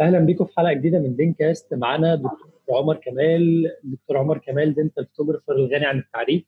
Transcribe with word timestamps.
أهلا 0.00 0.18
بيكم 0.18 0.44
في 0.44 0.52
حلقة 0.56 0.72
جديدة 0.72 0.98
من 0.98 1.16
DenCast 1.16 1.74
معانا 1.74 2.14
دكتور 2.14 2.50
عمر 2.70 2.96
كمال. 2.96 3.72
دكتور 3.84 4.16
عمر 4.16 4.38
كمال 4.38 4.74
dental 4.74 5.06
photographer 5.06 5.52
الغني 5.52 5.86
عن 5.86 5.98
التعريف. 5.98 6.44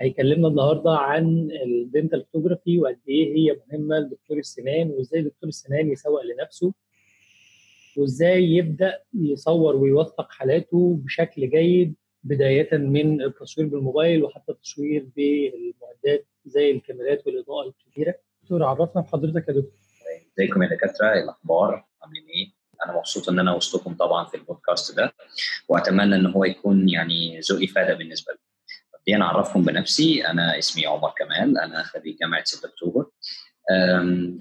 هيكلمنا 0.00 0.48
النهارده 0.48 0.90
عن 0.90 1.48
ال 1.66 1.74
dental 1.74 2.24
photography 2.24 2.78
وقد 2.78 2.98
إيه 3.08 3.36
هي 3.36 3.56
مهمة 3.70 3.98
لدكتور 3.98 4.38
السنان 4.38 4.90
وإزاي 4.90 5.22
دكتور 5.22 5.48
السنان 5.48 5.90
يسوق 5.92 6.20
لنفسه 6.22 6.72
وإزاي 7.96 8.44
يبدأ 8.44 8.98
يصور 9.14 9.76
ويوثق 9.76 10.30
حالاته 10.32 10.98
بشكل 11.04 11.50
جيد 11.50 11.94
بداية 12.24 12.76
من 12.76 13.22
التصوير 13.22 13.66
بالموبايل 13.68 14.24
وحتى 14.24 14.52
التصوير 14.52 15.08
بالمعدات 15.16 16.26
زي 16.44 16.70
الكاميرات 16.70 17.26
والإضاءة 17.26 17.68
الكبيرة. 17.68 18.14
دكتور 18.42 18.62
عرفنا 18.64 19.02
بحضرتك 19.02 19.48
يا 19.48 19.52
دكتور. 19.54 19.72
إزيكم 20.38 20.62
يا 20.62 20.68
دكاترة؟ 20.68 21.12
إيه 21.12 21.24
الأخبار؟ 21.24 21.84
عاملين 22.02 22.24
إيه؟ 22.28 22.61
أنا 22.84 22.98
مبسوط 22.98 23.28
إن 23.28 23.38
أنا 23.38 23.52
وسطكم 23.54 23.94
طبعا 23.94 24.24
في 24.24 24.36
البودكاست 24.36 24.96
ده 24.96 25.14
وأتمنى 25.68 26.14
إن 26.16 26.26
هو 26.26 26.44
يكون 26.44 26.88
يعني 26.88 27.40
ذو 27.40 27.64
إفادة 27.64 27.94
بالنسبة 27.94 28.32
لكم. 28.32 28.42
مبدئيا 28.98 29.22
أعرفكم 29.22 29.62
بنفسي 29.62 30.26
أنا 30.26 30.58
اسمي 30.58 30.86
عمر 30.86 31.12
كمال 31.18 31.58
أنا 31.58 31.82
خريج 31.82 32.18
جامعة 32.18 32.44
6 32.44 32.68
أكتوبر. 32.68 33.06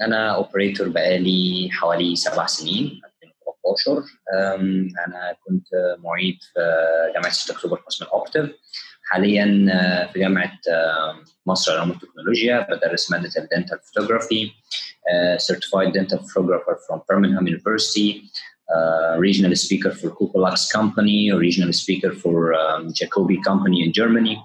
أنا 0.02 0.36
operator 0.36 0.90
بقالي 0.90 1.70
حوالي 1.72 2.16
سبع 2.16 2.46
سنين 2.46 3.02
2013 3.24 4.04
أنا 5.08 5.36
كنت 5.46 5.68
معيد 6.04 6.38
في 6.54 6.60
جامعة 7.14 7.32
6 7.32 7.52
أكتوبر 7.54 7.78
قسم 7.78 8.06
ال 8.06 8.10
operative 8.10 8.50
حاليا 9.12 9.46
في 10.14 10.20
جامعة 10.20 10.52
مصر 11.46 11.72
للعلوم 11.72 11.90
والتكنولوجيا 11.90 12.68
بدرس 12.70 13.12
مادة 13.12 13.32
ال 13.38 14.52
dental 15.98 16.03
photography 16.03 16.14
dental 16.14 16.20
photographer 16.20 16.76
from 16.86 16.98
Birmingham 17.10 17.46
University 17.54 18.10
uh, 18.76 19.14
regional 19.26 19.56
speaker 19.66 19.92
for 20.00 20.10
Kulzer 20.18 20.64
company 20.78 21.20
regional 21.46 21.74
speaker 21.74 22.12
for 22.22 22.38
um, 22.54 22.82
Jacobi 23.00 23.38
company 23.50 23.78
in 23.86 23.92
Germany. 24.00 24.36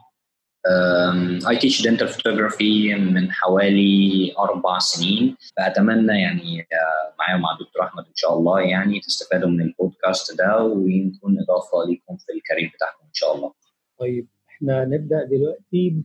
um, 0.72 1.38
I 1.46 1.54
teach 1.62 1.82
dental 1.82 2.08
photography 2.08 2.94
من 2.94 3.32
حوالي 3.32 4.34
أربع 4.38 4.78
سنين. 4.78 5.36
فأتمنى 5.56 6.20
يعني 6.22 6.62
uh, 6.62 7.18
معايا 7.18 7.36
مع 7.36 7.52
الدكتور 7.52 7.82
أحمد 7.82 8.04
إن 8.04 8.14
شاء 8.14 8.34
الله 8.38 8.60
يعني 8.60 9.00
تستفادوا 9.00 9.48
من 9.48 9.60
البودكاست 9.60 10.38
ده 10.38 10.62
ويكون 10.62 11.36
إضافة 11.40 11.84
ليكم 11.88 12.16
في 12.16 12.32
ال 12.32 12.38
career 12.38 12.72
بتاعكم 12.74 13.04
إن 13.04 13.14
شاء 13.14 13.34
الله. 13.36 13.52
طيب. 14.00 14.26
إحنا 14.56 14.84
نبدأ 14.84 15.24
دلوقتي 15.24 16.02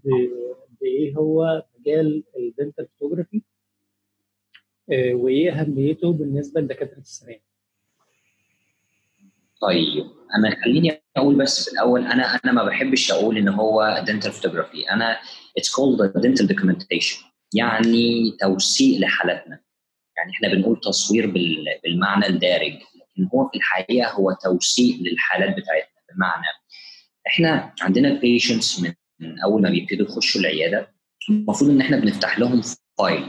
بإيه 0.82 1.16
هو 1.16 1.66
مجال 1.80 2.24
ال 2.38 2.45
dental 2.45 2.88
photography 3.00 3.42
آه 4.92 5.14
وإيه 5.14 5.52
أهميته 5.52 6.14
بالنسبة 6.14 6.62
لدكاترة 6.62 7.00
السنان. 7.00 7.40
طيب 9.62 10.06
أنا 10.38 10.64
خليني 10.64 11.02
أقول 11.18 11.36
بس 11.36 11.66
في 11.66 11.72
الأول 11.72 12.02
أنا 12.08 12.24
أنا 12.24 12.52
ما 12.52 12.64
بحبش 12.64 13.12
أقول 13.12 13.38
إن 13.38 13.48
هو 13.50 14.04
dental 14.08 14.32
photography 14.32 14.90
أنا 14.92 15.18
it's 15.58 15.76
called 15.76 16.14
dental 16.16 16.48
documentation 16.48 17.26
يعني 17.54 18.32
توثيق 18.42 19.00
لحالاتنا 19.00 19.60
يعني 20.18 20.32
إحنا 20.32 20.54
بنقول 20.54 20.80
تصوير 20.80 21.34
بالمعنى 21.84 22.26
الدارج. 22.28 22.72
لكن 22.74 23.30
هو 23.34 23.48
في 23.50 23.58
الحقيقة 23.58 24.12
هو 24.12 24.38
توثيق 24.44 24.96
للحالات 25.02 25.50
بتاعتنا. 25.58 26.02
بمعنى 26.16 26.46
إحنا 27.28 27.74
عندنا 27.82 28.14
patients 28.20 28.80
من 29.20 29.40
أول 29.40 29.62
ما 29.62 29.70
بيبتدوا 29.70 30.06
يخشوا 30.08 30.42
العيادة 30.42 30.88
المفروض 31.30 31.70
إن 31.70 31.82
إحنا 31.82 31.98
بنفتح 32.00 32.40
لهم 32.40 32.62
file 32.98 33.26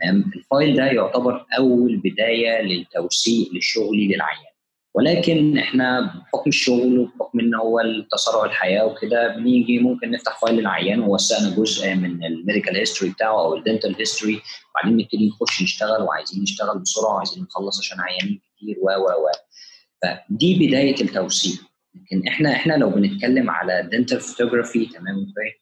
تمام؟ 0.00 0.30
ال 0.36 0.44
file 0.44 0.76
ده 0.76 0.84
يعتبر 0.84 1.46
أول 1.58 1.96
بداية 1.96 2.62
للتوثيق 2.62 3.52
للشغل 3.54 3.96
للعيان. 3.96 4.52
ولكن 4.94 5.58
إحنا 5.58 6.00
بحكم 6.00 6.48
الشغل 6.50 6.98
وبحكم 6.98 7.40
إن 7.40 7.54
هو 7.54 7.80
تسارع 8.12 8.44
الحياة 8.44 8.84
وكده 8.86 9.36
بنيجي 9.36 9.78
ممكن 9.78 10.10
نفتح 10.10 10.40
file 10.40 10.54
للعيان 10.54 11.00
ووثقنا 11.00 11.56
جزء 11.56 11.94
من 11.94 12.24
ال 12.24 12.30
medical 12.30 12.76
history 12.76 13.10
بتاعه 13.12 13.40
أو 13.44 13.56
ال 13.56 13.62
dental 13.62 13.96
history 13.98 14.40
وبعدين 14.70 14.96
نبتدي 15.04 15.28
نخش 15.28 15.62
نشتغل 15.62 16.02
وعايزين 16.02 16.42
نشتغل 16.42 16.78
بسرعة 16.78 17.14
وعايزين 17.14 17.42
نخلص 17.42 17.78
عشان 17.78 18.00
عيانين 18.00 18.40
كتير 18.56 18.76
و 18.82 18.86
و 18.88 19.04
و. 19.04 19.28
فدي 20.02 20.66
بداية 20.68 21.00
التوثيق 21.00 21.60
لكن 21.96 22.28
إحنا 22.28 22.52
إحنا 22.52 22.72
لو 22.74 22.90
بنتكلم 22.90 23.50
على 23.50 23.90
dental 23.92 24.20
photography 24.20 24.94
تمام؟ 24.94 25.14
okay 25.14 25.52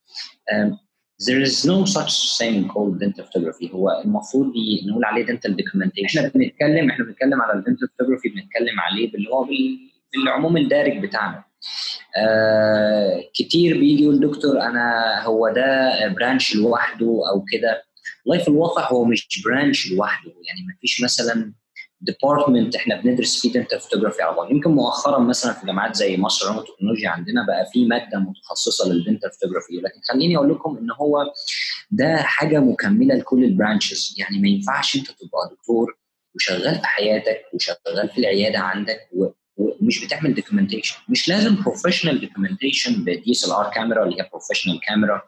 um, 0.52 0.84
there 1.26 1.40
is 1.48 1.64
no 1.64 1.84
such 1.96 2.14
thing 2.38 2.68
called 2.68 2.98
dental 2.98 3.24
photography. 3.24 3.72
هو 3.74 4.02
المفروض 4.04 4.52
نقول 4.88 5.04
عليه 5.04 5.26
dental 5.26 5.50
documentation. 5.50 6.16
إحنا 6.16 6.30
بنتكلم 6.34 6.90
إحنا 6.90 7.04
بنتكلم 7.04 7.42
على 7.42 7.62
dental 7.62 7.86
photography 7.88 8.34
بنتكلم 8.34 8.80
عليه 8.80 9.12
باللي 9.12 9.28
هو 9.30 9.48
بالعموم 10.12 10.56
الدارج 10.56 10.98
بتاعنا. 10.98 11.44
آه 12.16 13.24
كتير 13.34 13.78
بيجي 13.78 14.02
يقول 14.02 14.20
دكتور 14.20 14.62
أنا 14.62 15.22
هو 15.22 15.48
ده 15.48 16.08
branch 16.08 16.56
لوحده 16.56 17.06
أو 17.32 17.44
كده. 17.52 17.82
والله 18.26 18.44
في 18.44 18.50
الواقع 18.50 18.92
هو 18.92 19.04
مش 19.04 19.42
branch 19.44 19.92
لوحده. 19.92 20.30
يعني 20.30 20.66
ما 20.66 20.74
فيش 20.80 21.02
مثلا 21.02 21.52
department 22.04 22.76
إحنا 22.76 23.00
بندرس 23.00 23.40
فيه 23.40 23.52
dental 23.52 23.80
photography 23.80 24.22
على 24.22 24.36
بعض. 24.36 24.50
يمكن 24.50 24.70
مؤخرا 24.70 25.18
مثلا 25.18 25.52
في 25.52 25.66
جامعات 25.66 25.94
زي 25.96 26.16
مصر 26.16 26.44
العلوم 26.46 26.64
والتكنولوجيا 26.64 27.08
عندنا 27.08 27.46
بقى 27.46 27.66
في 27.72 27.84
مادة 27.86 28.18
متخصصة 28.18 28.88
لل 28.88 28.99
dental 28.99 29.30
photography 29.32 29.72
لكن 29.76 30.00
خليني 30.12 30.36
أقول 30.36 30.50
لكم 30.50 30.76
إن 30.80 30.90
هو 30.90 31.32
ده 31.90 32.16
حاجة 32.16 32.58
مكملة 32.60 33.14
لكل 33.14 33.44
ال 33.44 33.51
branches. 33.51 34.14
يعني 34.18 34.38
ما 34.38 34.48
ينفعش 34.48 34.96
أنت 34.96 35.06
تبقى 35.06 35.50
دكتور 35.52 35.98
وشغال 36.34 36.74
في 36.74 36.86
حياتك 36.86 37.40
وشغال 37.54 38.08
في 38.08 38.18
العيادة 38.18 38.58
عندك 38.58 39.00
ومش 39.56 40.04
بتعمل 40.04 40.34
documentation 40.34 40.96
مش 41.08 41.28
لازم 41.28 41.62
professional 41.62 42.20
documentation 42.20 43.04
ب 43.04 43.30
DSLR 43.30 43.70
camera 43.74 44.04
اللي 44.04 44.22
هي 44.22 44.28
professional 44.30 44.80
camera 44.80 45.22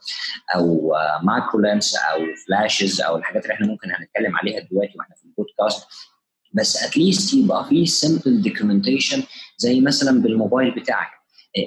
أو 0.54 0.92
macro 1.22 1.60
lens 1.60 1.96
أو 1.96 2.18
flashes 2.46 3.00
أو 3.00 3.16
الحاجات 3.16 3.42
اللي 3.42 3.54
إحنا 3.54 3.66
ممكن 3.66 3.88
هنتكلم 3.90 4.36
عليها 4.36 4.60
دلوقتي 4.60 4.92
وإحنا 4.98 5.14
في 5.14 5.24
البودكاست. 5.24 5.86
بس 6.54 6.82
at 6.84 6.98
least 6.98 7.34
يبقى 7.34 7.64
في 7.68 7.86
simple 7.86 8.42
documentation 8.42 9.22
زي 9.58 9.80
مثلا 9.80 10.22
بالموبايل 10.22 10.70
بتاعك 10.80 11.08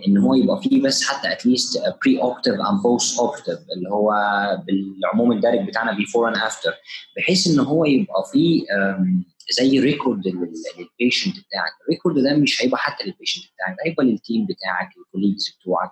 إن 0.08 0.18
هو 0.18 0.36
يبقى 0.36 0.62
فيه 0.62 0.82
بس 0.84 1.04
حتى 1.04 1.32
at 1.32 1.46
least 1.46 1.80
pre-operative 2.06 2.54
and 2.54 2.82
post-operative 2.84 3.60
اللي 3.78 3.90
هو 3.90 4.12
بالعموم 4.68 5.32
الدارج 5.32 5.68
بتاعنا 5.68 5.92
before 5.94 6.28
and 6.28 6.38
after 6.38 6.72
بحيث 7.18 7.48
إن 7.48 7.60
هو 7.60 7.86
يبقى 7.86 8.24
فيه 8.32 8.62
زي 9.52 9.80
record 9.80 10.22
لل 10.28 10.51
patient 10.51 11.34
بتاعك. 11.34 11.72
ال 11.86 11.90
record 11.90 12.16
ده 12.24 12.34
مش 12.38 12.62
هيبقى 12.64 12.78
حتى 12.80 13.04
لل 13.04 13.13
patient 13.13 13.44
بتاعك 13.54 13.72
ده 13.78 13.84
هيبقى 13.92 14.06
لل 14.06 14.19
team 14.19 14.46
بتاعك 14.46 14.90
لل 14.98 15.06
colleagues 15.06 15.50
بتوعك 15.62 15.90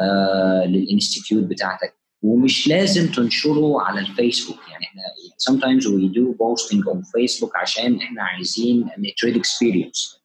آه 0.00 0.64
لل 0.66 0.80
institute 0.80 1.44
بتاعتك. 1.44 1.99
ومش 2.22 2.68
لازم 2.68 3.12
تنشره 3.12 3.80
على 3.80 4.00
الفيسبوك. 4.00 4.58
يعني 4.70 4.84
إحنا 4.84 5.02
sometimes 5.50 5.82
we 5.84 6.14
do 6.16 6.34
posting 6.34 6.92
on 6.92 6.98
Facebook 6.98 7.56
عشان 7.56 7.96
إحنا 8.00 8.22
عايزين 8.22 8.84
trade 9.24 9.34
experience 9.36 10.20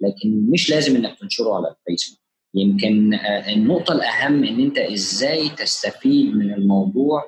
لكن 0.00 0.46
مش 0.50 0.70
لازم 0.70 0.96
إنك 0.96 1.18
تنشره 1.18 1.54
على 1.56 1.74
الفيسبوك. 1.74 2.18
يمكن 2.54 3.14
النقطة 3.48 3.92
الأهم 3.94 4.44
إن 4.44 4.60
أنت 4.60 4.78
إزاي 4.78 5.48
تستفيد 5.48 6.36
من 6.36 6.54
الموضوع 6.54 7.22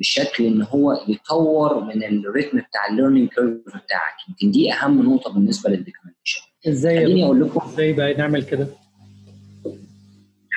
بشكل 0.00 0.44
إن 0.44 0.62
هو 0.62 1.04
يطور 1.08 1.84
من 1.84 2.04
ال 2.04 2.12
rhythm 2.12 2.58
بتاع 2.58 2.86
ال 2.90 2.94
learning 2.94 3.28
curve 3.28 3.56
بتاعك. 3.66 4.14
يمكن 4.28 4.50
دي 4.50 4.72
أهم 4.72 5.12
نقطة 5.14 5.32
بالنسبة 5.32 5.70
لل 5.70 5.79
documentation 5.79 6.40
إزاي 6.68 7.04
خليني 7.04 7.24
أقول 7.24 7.40
لكم 7.40 7.60
إزاي 7.68 7.92
بقى 7.92 8.14
نعمل 8.14 8.42
كده؟ 8.42 8.68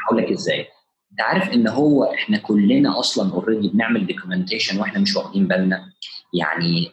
هقول 0.07 0.17
لك 0.23 0.31
إزاي. 0.31 0.65
انت 1.15 1.21
عارف 1.21 1.49
ان 1.53 1.67
هو 1.67 2.03
إحنا 2.13 2.37
كلنا 2.37 2.99
أصلا 2.99 3.33
already 3.33 3.67
بنعمل 3.67 4.07
documentation 4.07 4.79
وإحنا 4.79 4.99
مش 4.99 5.15
واخدين 5.15 5.47
بالنا. 5.47 5.89
يعني 6.39 6.91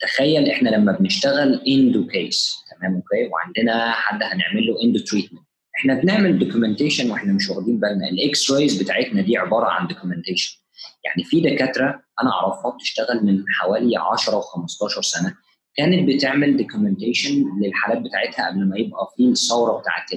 تخيل 0.00 0.50
إحنا 0.50 0.68
لما 0.68 0.92
بنشتغل 0.92 1.60
endo 1.68 2.06
case 2.06 2.54
تمام 2.70 2.94
okay 2.94 3.30
وعندنا 3.32 3.90
حد 3.90 4.22
هنعمل 4.22 4.66
له 4.66 4.82
endo 4.84 4.98
treatment 4.98 5.42
إحنا 5.78 5.94
بنعمل 5.94 6.38
documentation 6.38 7.10
وإحنا 7.10 7.32
مش 7.32 7.50
واخدين 7.50 7.80
بالنا. 7.80 8.08
ال 8.08 8.50
X-rays 8.50 8.82
بتاعتنا 8.82 9.22
دي 9.22 9.36
عبارة 9.36 9.66
عن 9.66 9.86
documentation 9.86 10.56
يعني 11.04 11.24
في 11.24 11.40
دكاترة 11.40 12.02
أنا 12.22 12.30
أعرفها 12.32 12.70
بتشتغل 12.70 13.24
من 13.26 13.44
حوالي 13.48 13.96
10 13.96 14.40
و15 14.40 15.00
سنة. 15.00 15.34
كانت 15.76 16.08
بتعمل 16.08 16.56
documentation 16.56 17.44
للحالات 17.62 17.98
بتاعتها 17.98 18.46
قبل 18.50 18.68
ما 18.68 18.78
يبقى 18.78 19.08
في 19.16 19.22
الثورة 19.22 19.78
بتاعت 19.80 20.12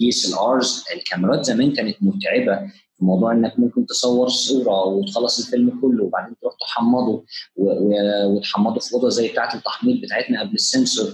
DSLRs 0.00 0.84
الكاميرات 0.96 1.44
زمان 1.44 1.72
كانت 1.72 1.96
متعبة 2.00 2.66
في 2.98 3.04
موضوع 3.04 3.32
إنك 3.32 3.58
ممكن 3.58 3.86
تصور 3.86 4.28
صورة 4.28 4.84
وتخلص 4.84 5.44
الفيلم 5.44 5.80
كله 5.80 6.04
وبعدين 6.04 6.34
تروح 6.40 6.54
تحمضه 6.60 7.24
وتحمضه 7.56 8.80
في 8.80 8.94
أوضة 8.94 9.08
زي 9.08 9.28
بتاعة 9.28 9.54
التحميض 9.54 10.00
بتاعتنا 10.00 10.40
قبل 10.40 10.54
ال 10.54 10.60
sensor. 10.60 11.06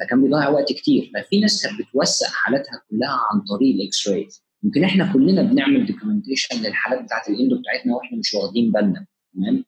فكان 0.00 0.22
بيضيع 0.22 0.48
وقت 0.48 0.72
كتير. 0.72 1.10
ففي 1.14 1.40
ناس 1.40 1.62
كانت 1.66 1.80
بتوثق 1.80 2.26
حالاتها 2.26 2.82
كلها 2.90 3.20
عن 3.32 3.40
طريق 3.40 3.74
ال 3.74 4.08
X-rays 4.08 4.44
يمكن 4.62 4.84
إحنا 4.84 5.12
كلنا 5.12 5.42
بنعمل 5.42 5.86
documentation 5.86 6.62
للحالات 6.62 7.02
بتاعت 7.04 7.28
ال 7.28 7.34
endo 7.34 7.58
بتاعتنا 7.58 7.94
وإحنا 7.96 8.18
مش 8.18 8.34
واخدين 8.34 8.72
بالنا. 8.72 9.06
تمام؟ 9.34 9.64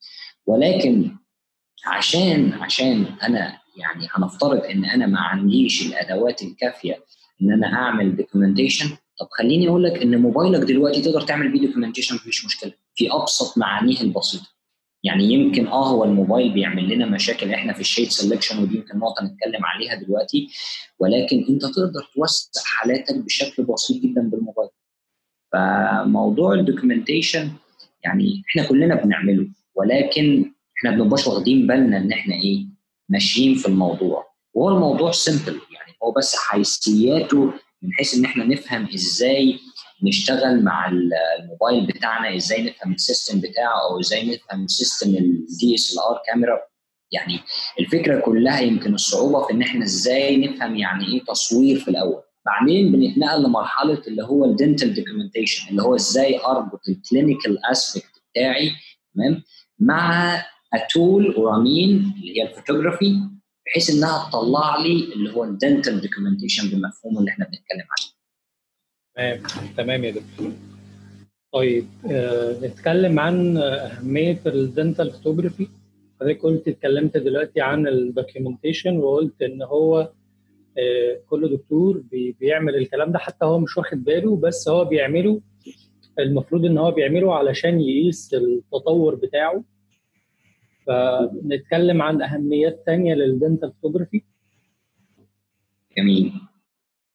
ولكن 0.47 1.11
عشان 1.87 2.53
عشان 2.53 3.05
أنا 3.23 3.59
يعني 3.77 4.09
هنفترض 4.11 4.65
إن 4.65 4.85
أنا 4.85 5.07
ما 5.07 5.21
عنديش 5.21 5.87
الأدوات 5.87 6.43
الكافية 6.43 7.05
إن 7.43 7.53
أنا 7.53 7.67
أعمل 7.67 8.17
documentation 8.17 8.89
طب 9.21 9.27
خليني 9.31 9.69
أقول 9.69 9.85
لك 9.85 10.03
إن 10.03 10.21
موبايلك 10.21 10.61
دلوقتي 10.61 11.03
تقدر 11.03 11.21
تعمل 11.21 11.53
بيه 11.53 11.67
documentation 11.67 12.15
مفيش 12.15 12.45
مشكلة. 12.45 12.73
في 12.95 13.13
أبسط 13.13 13.59
معانيه 13.59 14.01
البسيطة. 14.01 14.47
يعني 15.03 15.25
يمكن 15.25 15.67
آه 15.67 15.89
هو 15.89 16.05
الموبايل 16.05 16.53
بيعمل 16.53 16.89
لنا 16.89 17.07
مشاكل 17.07 17.53
إحنا 17.53 17.73
في 17.73 17.81
ال 17.81 17.86
shade 17.86 18.13
selection 18.13 18.59
ودي 18.59 18.77
يمكن 18.77 18.99
نقطة 18.99 19.25
نتكلم 19.25 19.65
عليها 19.65 19.95
دلوقتي. 19.95 20.49
ولكن 20.99 21.47
أنت 21.49 21.63
تقدر 21.63 22.11
توثق 22.15 22.61
حالاتك 22.65 23.17
بشكل 23.17 23.63
بسيط 23.63 24.03
جدا 24.03 24.31
بالموبايل. 24.31 24.71
فموضوع 25.53 26.55
ال 26.55 26.62
documentation 26.62 27.51
يعني 28.05 28.43
إحنا 28.51 28.69
كلنا 28.69 28.95
بنعمله. 28.95 29.49
ولكن 29.75 30.53
إحنا 30.79 30.91
بنبقاش 30.97 31.27
واخدين 31.27 31.67
بالنا 31.67 31.97
إن 31.97 32.13
إحنا 32.13 32.35
إيه 32.35 32.67
ماشيين 33.09 33.55
في 33.55 33.69
الموضوع. 33.69 34.27
وهو 34.55 34.77
الموضوع 34.77 35.11
simple 35.11 35.61
هو 36.05 36.13
بس 36.13 36.37
حيثياته 36.37 37.53
من 37.83 37.93
حيث 37.93 38.15
إن 38.15 38.25
إحنا 38.25 38.45
نفهم 38.45 38.89
إزاي 38.95 39.59
نشتغل 40.03 40.65
مع 40.65 40.89
الموبايل 41.41 41.87
بتاعنا 41.87 42.37
إزاي 42.37 42.63
نفهم 42.63 42.93
ال 42.93 43.00
system 43.00 43.41
بتاعه 43.41 43.91
أو 43.91 44.01
إزاي 44.01 44.35
نفهم 44.35 44.67
system 44.67 45.93
ال 45.93 45.99
DSLR 45.99 46.21
camera. 46.27 46.59
يعني 47.13 47.41
الفكرة 47.81 48.21
كلها 48.21 48.61
يمكن 48.61 48.95
الصعوبة 48.95 49.47
في 49.47 49.53
إن 49.53 49.63
إحنا 49.63 49.85
إزاي 49.85 50.37
نفهم 50.37 50.77
يعني 50.77 51.07
إيه 51.07 51.25
تصوير 51.25 51.79
في 51.81 51.89
الأول. 51.89 52.23
بعدين 52.47 52.93
بنتنقل 52.93 53.43
لمرحلة 53.43 54.03
اللي 54.09 54.23
هو 54.23 54.45
ال 54.45 54.52
dental 54.52 54.95
documentation 54.95 55.69
اللي 55.71 55.83
هو 55.83 55.95
إزاي 55.95 56.41
أربط 56.41 56.81
ال 56.89 56.98
clinical 56.98 57.67
aspect 57.67 58.23
بتاعي 58.33 58.71
تمام 59.15 59.43
مع 59.79 60.35
اتول 60.75 61.35
ورامين 61.37 62.15
اللي 62.21 62.37
هي 62.39 62.43
الفوتوغرافي 62.49 63.21
بحيث 63.67 63.91
إنها 63.91 64.29
تطلع 64.31 64.77
لي 64.83 65.13
اللي 65.15 65.35
هو 65.35 65.45
ال 65.45 65.53
dental 65.53 66.01
documentation 66.01 66.69
بمفهومه 66.71 67.21
اللي 67.21 67.31
إحنا 67.31 67.45
بنتكلم 67.45 67.87
عليه. 67.99 68.17
تمام. 69.17 69.43
تمام 69.77 70.05
يا 70.05 70.11
دكتور. 70.11 70.53
طيب 71.53 71.87
آه 72.11 72.61
نتكلم 72.63 73.21
عن 73.21 73.57
أهمية 73.57 74.41
ال 74.47 74.56
dental 74.56 75.11
photography 75.11 75.69
حضرتك 76.21 76.43
قلت 76.43 76.69
اتكلمت 76.69 77.17
دلوقتي 77.17 77.61
عن 77.61 77.89
ال 77.89 77.97
documentation 77.97 78.97
وقلت 78.97 79.43
إن 79.43 79.63
هو 79.63 80.13
آه 80.79 81.21
كل 81.31 81.57
دكتور 81.57 81.99
بي 81.99 82.37
بيعمل 82.41 82.77
الكلام 82.77 83.13
ده. 83.13 83.19
حتى 83.19 83.45
هو 83.45 83.59
مش 83.59 83.77
واخد 83.77 84.05
باله 84.05 84.37
بس 84.37 84.69
هو 84.69 84.85
بيعمله. 84.85 85.41
المفروض 86.19 86.65
إن 86.65 86.79
هو 86.79 86.91
بيعمله 86.91 87.35
علشان 87.35 87.81
يقيس 87.81 88.35
التطور 88.35 89.15
بتاعه. 89.15 89.65
فنتكلم 90.87 92.03
عن 92.03 92.23
أهميات 92.23 92.83
تانية 92.87 93.15
لل 93.15 93.29
dental 93.29 93.73
photography 93.83 94.23
جميل. 95.99 96.33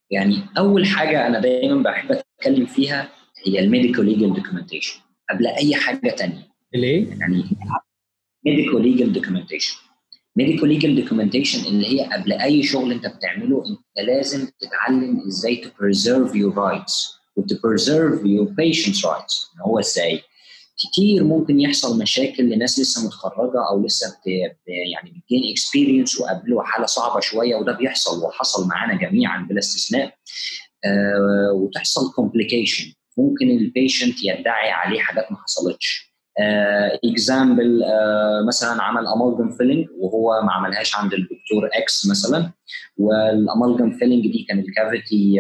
يعني 0.10 0.36
أول 0.58 0.86
حاجة 0.86 1.28
أنا 1.28 1.40
دايما 1.40 1.84
بحب 1.84 2.12
أتكلم 2.12 2.66
فيها 2.66 3.10
هي 3.46 3.60
ال 3.60 3.65
medical 3.65 4.06
legal 4.06 4.34
documentation 4.34 5.00
قبل 5.30 5.48
أي 5.48 5.76
حاجة 5.76 6.10
تانية. 6.10 6.48
ليه؟ 6.74 7.10
يعني 7.20 7.44
medical 8.46 8.82
legal 8.82 9.14
documentation 9.14 9.76
medical 10.36 10.68
legal 10.70 10.96
documentation 10.96 11.68
اللي 11.68 11.88
هي 11.88 12.06
قبل 12.06 12.34
أي 12.34 12.64
شغل 12.64 12.92
أنت 12.92 13.08
بتعمله 13.08 13.64
أنت 13.70 14.08
لازم 14.08 14.48
تتعلم 14.60 15.20
إزاي 15.28 15.56
تو 15.56 15.70
preserve 15.70 16.32
your 16.32 16.56
rights 16.56 17.22
و 17.36 17.42
to 17.42 17.56
preserve 17.56 18.20
your 18.26 18.48
patient's 18.48 19.06
rights. 19.06 19.60
هو 19.62 19.80
إزاي؟ 19.80 20.22
كتير 20.88 21.24
ممكن 21.24 21.60
يحصل 21.60 22.02
مشاكل 22.02 22.44
لناس 22.44 22.80
لسه 22.80 23.06
متخرجة 23.06 23.70
أو 23.72 23.86
لسه 23.86 24.10
بت... 24.10 24.28
يعني 24.92 25.10
بت 25.10 25.24
gain 25.24 25.52
experience 25.52 26.20
وقابلوا 26.20 26.64
حالة 26.64 26.86
صعبة 26.86 27.20
شوية 27.20 27.56
وده 27.56 27.72
بيحصل 27.78 28.24
وحصل 28.24 28.68
معانا 28.68 29.00
جميعا 29.10 29.48
بلا 29.50 29.60
استثناء. 29.60 30.14
آه 30.86 31.52
وتحصل 31.54 32.12
complication 32.16 32.94
ممكن 33.18 33.50
ال 33.50 33.58
patient 33.58 34.16
يدعي 34.24 34.70
عليه 34.72 35.00
حاجات 35.00 35.32
ما 35.32 35.38
حصلتش. 35.38 36.12
example 37.04 37.84
آه 37.84 37.88
آه 37.88 38.46
مثلا 38.48 38.84
عمل 38.84 39.08
amalgam 39.08 39.50
filling 39.58 39.88
وهو 40.00 40.42
ما 40.46 40.52
عملهاش 40.52 40.96
عند 40.96 41.14
الدكتور 41.14 41.70
X 41.74 42.08
مثلا 42.10 42.52
وال 42.98 43.19
amalgam 43.19 43.92
filling 43.98 44.22
دي 44.28 44.46
كان 44.50 44.60
ال 44.60 44.71
cavity 44.71 45.40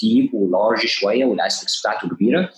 deep 0.00 0.34
و 0.34 0.41
large 0.41 0.78
شوية 0.86 1.24
وال 1.24 1.36
aspects 1.36 1.80
بتاعته 1.80 2.08
كبيرة. 2.08 2.50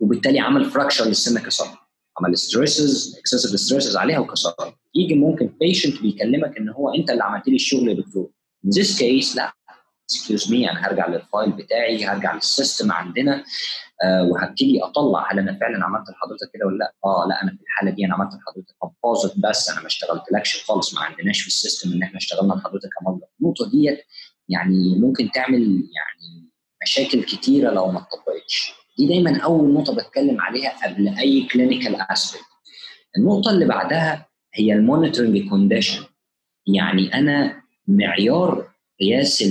وبالتالي 0.00 0.40
عمل 0.40 0.64
fracture 0.64 1.04
للسنه 1.04 1.40
كسرها 1.40 1.86
عمل 2.20 2.38
stresses 2.38 3.16
excessive 3.18 3.60
stresses 3.60 3.96
عليها 3.96 4.18
وكسرها. 4.18 4.76
يجي 4.94 5.14
ممكن 5.14 5.46
patient 5.60 6.02
بيكلمك 6.02 6.56
إن 6.58 6.68
هو 6.68 6.94
أنت 6.94 7.10
اللي 7.10 7.24
عملت 7.24 7.48
لي 7.48 7.54
الشغل 7.54 7.88
يا 7.88 7.94
دكتور. 7.94 8.30
In 8.66 8.70
this 8.70 8.98
case 8.98 9.36
لا. 9.36 9.52
excuse 10.04 10.52
me 10.52 10.70
أنا 10.70 10.86
هرجع 10.86 11.08
لل 11.08 11.23
file 11.23 11.52
بتاعي 11.52 12.04
هرجع 12.04 12.34
لل 12.34 12.49
system 12.49 12.92
عندنا. 12.92 13.44
آه 14.04 14.22
وهبتدي 14.22 14.82
أطلع 14.82 15.32
هل 15.32 15.38
أنا 15.38 15.58
فعلا 15.60 15.84
عملت 15.84 16.10
لحضرتك 16.10 16.50
كده 16.54 16.66
ولا 16.66 16.76
لأ؟ 16.76 16.92
آه 17.04 17.26
لأ 17.28 17.42
أنا 17.42 17.50
في 17.50 17.62
الحالة 17.62 17.90
دي 17.90 18.04
أنا 18.06 18.14
عملت 18.14 18.34
لحضرتك 18.34 18.74
composite 18.78 19.32
بس. 19.36 19.70
أنا 19.70 19.80
ما 19.80 19.86
اشتغلتلكش 19.86 20.64
خالص 20.64 20.94
ما 20.94 21.00
عندناش 21.00 21.40
في 21.40 21.46
ال 21.46 21.53
system 21.53 21.92
إن 21.92 22.02
إحنا 22.02 22.18
اشتغلنا 22.18 22.54
لحضرتك 22.54 22.88
كمرضى 23.00 23.22
النقطة 23.40 23.70
ديت 23.70 23.98
يعني 24.48 24.98
ممكن 24.98 25.30
تعمل 25.30 25.62
يعني 25.62 26.50
مشاكل 26.82 27.22
كتيرة 27.22 27.70
لو 27.70 27.90
ما 27.90 27.98
اتطبقتش. 27.98 28.72
دي 28.98 29.06
دايما 29.06 29.40
أول 29.40 29.74
نقطة 29.74 29.94
بتكلم 29.94 30.40
عليها 30.40 30.86
قبل 30.86 31.08
أي 31.08 31.48
clinical 31.52 31.96
aspect 32.00 32.44
النقطة 33.18 33.50
اللي 33.50 33.64
بعدها 33.64 34.26
هي 34.54 34.72
ال 34.72 34.79
monitoring 34.79 35.48
condition 35.48 36.04
يعني 36.66 37.14
أنا 37.14 37.62
معيار 37.88 38.68
قياس 39.00 39.44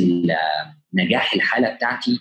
نجاح 0.94 1.33
الحالة 1.33 1.69
بتاعتي 1.69 2.19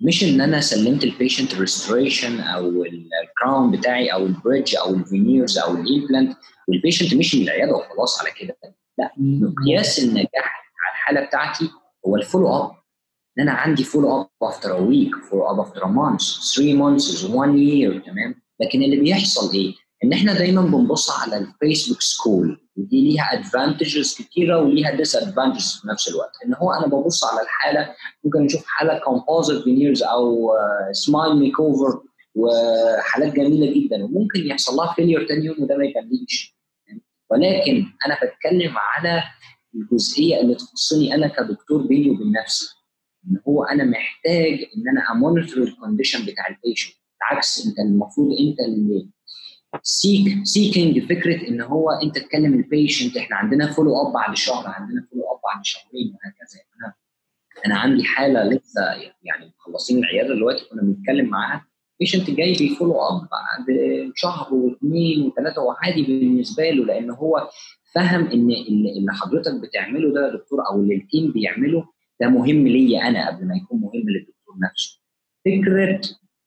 مش 0.00 0.24
إن 0.24 0.40
أنا 0.40 0.60
سلمت 0.60 1.04
ال 1.04 1.10
patient 1.10 1.54
restoration 1.54 2.40
أو 2.40 2.84
ال 3.22 3.30
crown 3.30 3.70
بتاعي 3.70 4.12
أو 4.12 4.26
ال 4.26 4.33
bridge 4.33 4.76
أو 4.76 4.94
ال 4.94 5.02
veneers 5.02 5.58
أو 5.58 5.74
ال 5.74 5.82
implant 5.82 6.36
وال 6.68 6.78
patient 6.78 7.14
مشي 7.14 7.36
من 7.40 7.44
العيادة 7.44 7.72
وخلاص 7.72 8.20
على 8.20 8.30
كده. 8.30 8.56
لا 8.98 9.12
مقياس 9.18 10.04
النجاح 10.04 10.72
على 10.84 10.92
الحالة 10.92 11.20
بتاعتي 11.26 11.70
هو 12.06 12.16
ال 12.16 12.21
follow 12.21 12.48
up 12.56 12.70
إن 13.38 13.42
أنا 13.42 13.52
عندي 13.52 13.84
follow 13.84 14.20
up 14.20 14.28
after 14.42 14.70
a 14.76 14.80
week 14.80 15.14
follow 15.30 15.50
up 15.50 15.60
after 15.60 15.84
a 15.84 15.88
month 15.88 16.22
3 16.56 16.74
months 16.74 17.24
1 17.24 17.54
year 17.54 18.00
تمام؟ 18.06 18.34
لكن 18.60 18.82
اللي 18.82 18.96
بيحصل 18.96 19.54
إيه؟ 19.54 19.74
إن 20.04 20.12
إحنا 20.12 20.38
دايما 20.38 20.62
بنبص 20.62 21.10
على 21.10 21.38
الفيسبوك 21.38 22.00
school 22.00 22.60
ودي 22.76 23.02
ليها 23.02 23.32
advantages 23.32 24.14
كتيرة 24.14 24.60
وليها 24.62 24.96
disadvantages 24.96 25.80
في 25.82 25.88
نفس 25.88 26.08
الوقت. 26.08 26.30
إن 26.46 26.54
هو 26.54 26.72
أنا 26.72 26.86
ببص 26.86 27.24
على 27.24 27.42
الحالة 27.42 27.94
ممكن 28.24 28.40
نشوف 28.42 28.64
حالة 28.66 28.98
composite 28.98 29.62
veneers 29.62 30.02
أو 30.02 30.50
smile 30.92 31.36
makeover 31.36 32.02
وحالات 32.34 33.32
جميلة 33.32 33.66
جدا 33.74 34.04
وممكن 34.04 34.46
يحصل 34.46 34.76
لها 34.76 34.92
failure 34.94 35.28
تاني 35.28 35.44
يوم 35.46 35.56
وده 35.62 35.76
ما 35.76 35.84
يكملش. 35.84 36.56
ولكن 37.30 37.84
أنا 38.06 38.14
بتكلم 38.22 38.74
على 38.96 39.22
الجزئية 39.74 40.40
اللي 40.40 40.54
تخصني 40.54 41.14
أنا 41.14 41.28
كدكتور 41.28 41.82
بيني 41.86 42.10
وبين 42.10 42.32
نفسي. 42.42 42.75
إن 43.30 43.40
هو 43.48 43.64
أنا 43.64 43.84
محتاج 43.84 44.52
إن 44.76 44.88
أنا 44.88 45.12
أ 45.12 45.18
monitor 45.18 45.62
ال 45.62 45.68
condition 45.68 46.26
بتاع 46.26 46.48
ال 46.48 46.54
patient 46.54 46.94
بالعكس 47.20 47.66
أنت 47.66 47.78
المفروض 47.78 48.28
أنت 48.40 48.60
اللي 48.60 49.08
seek 49.82 50.26
seeking 50.44 50.98
فكرة 51.08 51.48
إن 51.48 51.60
هو 51.60 51.90
أنت 51.90 52.18
تكلم 52.18 52.54
ال 52.54 52.62
patient 52.62 53.16
إحنا 53.16 53.36
عندنا 53.36 53.72
follow 53.72 54.02
up 54.02 54.12
بعد 54.12 54.36
شهر 54.36 54.66
عندنا 54.66 55.06
follow 55.10 55.22
up 55.22 55.40
بعد 55.44 55.64
شهرين 55.64 56.08
وهكذا. 56.14 56.60
أنا 56.80 56.94
أنا 57.66 57.76
عندي 57.80 58.04
حالة 58.04 58.44
لسه 58.44 58.82
يعني 59.22 59.52
مخلصين 59.58 59.98
العيادة 59.98 60.34
دلوقتي 60.34 60.64
كنا 60.70 60.82
بنتكلم 60.82 61.26
معاها. 61.28 61.66
patient 62.00 62.30
جاي 62.30 62.52
بي 62.52 62.62
follow 62.62 62.92
up 63.02 63.20
بعد 63.20 63.66
شهر 64.14 64.54
واثنين 64.54 65.26
وثلاثه 65.26 65.62
وعادي 65.62 66.02
بالنسبة 66.02 66.70
له 66.70 66.84
لأن 66.84 67.10
هو 67.10 67.48
فهم 67.94 68.26
إن 68.26 68.50
اللي 68.50 69.12
حضرتك 69.12 69.54
بتعمله 69.54 70.14
ده 70.14 70.26
يا 70.26 70.32
دكتور 70.36 70.58
أو 70.70 70.80
اللي 70.80 70.94
ال 70.94 71.02
team 71.02 71.32
بيعمله 71.32 71.88
ده 72.20 72.28
مهم 72.28 72.68
ليا 72.68 73.08
أنا 73.08 73.28
قبل 73.28 73.46
ما 73.48 73.56
يكون 73.56 73.80
مهم 73.80 74.08
للدكتور 74.10 74.54
نفسه. 74.70 75.00
فكرة 75.44 76.00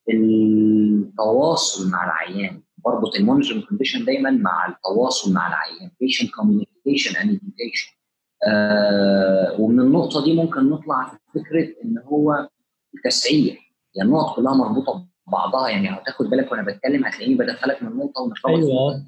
التواصل 0.10 1.90
مع 1.92 2.06
العيان 2.06 2.62
بربط 2.78 3.16
ال 3.16 3.20
monitoring 3.20 3.64
condition 3.64 4.06
دايما 4.06 4.32
مع 4.32 4.68
التواصل 4.68 5.34
مع 5.34 5.48
العيان 5.48 5.90
patient 5.90 6.28
communication 6.28 7.16
and 7.16 7.30
education. 7.30 8.00
آه 8.48 9.56
ومن 9.62 9.80
النقطة 9.80 10.24
دي 10.24 10.36
ممكن 10.36 10.70
نطلع 10.70 11.08
في 11.10 11.40
فكرة 11.40 11.68
إن 11.86 11.98
هو 12.06 12.50
التسعير 12.96 13.60
يعني 13.96 14.10
النقط 14.10 14.36
كلها 14.36 14.54
مربوطة 14.54 15.06
ببعضها 15.28 15.70
يعني 15.70 15.90
هتاخد 15.90 16.26
بالك 16.30 16.52
وأنا 16.52 16.62
بتكلم 16.64 17.06
هتلاقيني 17.06 17.36
بدخلك 17.36 17.84
من 17.84 17.90
نقطة 17.98 18.22
ونرتبط 18.22 18.48
أيوه 18.50 19.06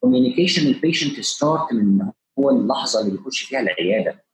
communication 0.00 0.66
ال 0.66 0.73
patient 0.73 1.20
start 1.20 1.72
من 1.72 2.10
هو 2.38 2.50
اللحظة 2.50 3.00
اللي 3.00 3.10
بيخش 3.12 3.42
فيها 3.42 3.60
العيادة. 3.60 4.25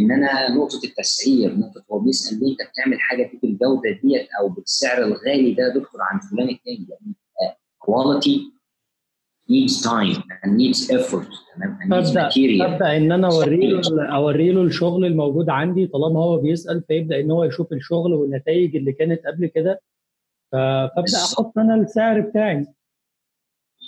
إن 0.00 0.12
أنا 0.12 0.50
نقطة 0.50 0.80
التسعير 0.84 1.56
نقطة 1.56 1.84
هو 1.92 1.98
بيسأل 1.98 2.40
ليه 2.40 2.50
أنت 2.52 2.58
بتعمل 2.72 3.00
حاجة 3.00 3.22
دي 3.32 3.38
بالجوده 3.42 3.90
ديت 4.02 4.28
أو 4.40 4.48
بالسعر 4.48 5.02
الغالي 5.04 5.52
ده 5.54 5.68
دكتور 5.68 6.00
عن 6.02 6.20
فلان 6.20 6.48
التاني؟ 6.48 6.86
يعني 6.90 7.14
quality 7.84 8.38
needs 9.50 9.82
time 9.82 10.22
and 10.44 10.50
needs 10.60 10.90
effort 10.90 11.28
تمام؟ 11.54 11.78
فابدا 11.90 12.28
أبدأ 12.66 12.96
إن 12.96 13.12
أنا 13.12 13.26
اوري 13.28 13.66
له 13.70 14.14
اوري 14.16 14.52
له 14.52 14.62
الشغل 14.62 15.04
الموجود 15.04 15.48
عندي 15.48 15.86
طالما 15.86 16.20
هو 16.20 16.36
بيسأل 16.38 16.82
فيبدأ 16.88 17.20
إن 17.20 17.30
هو 17.30 17.44
يشوف 17.44 17.72
الشغل 17.72 18.14
والنتائج 18.14 18.76
اللي 18.76 18.92
كانت 18.92 19.26
قبل 19.26 19.46
كده. 19.46 19.80
فأبدأ 20.52 21.18
أحط 21.32 21.58
أنا 21.58 21.74
السعر 21.74 22.20
بتاعي. 22.20 22.66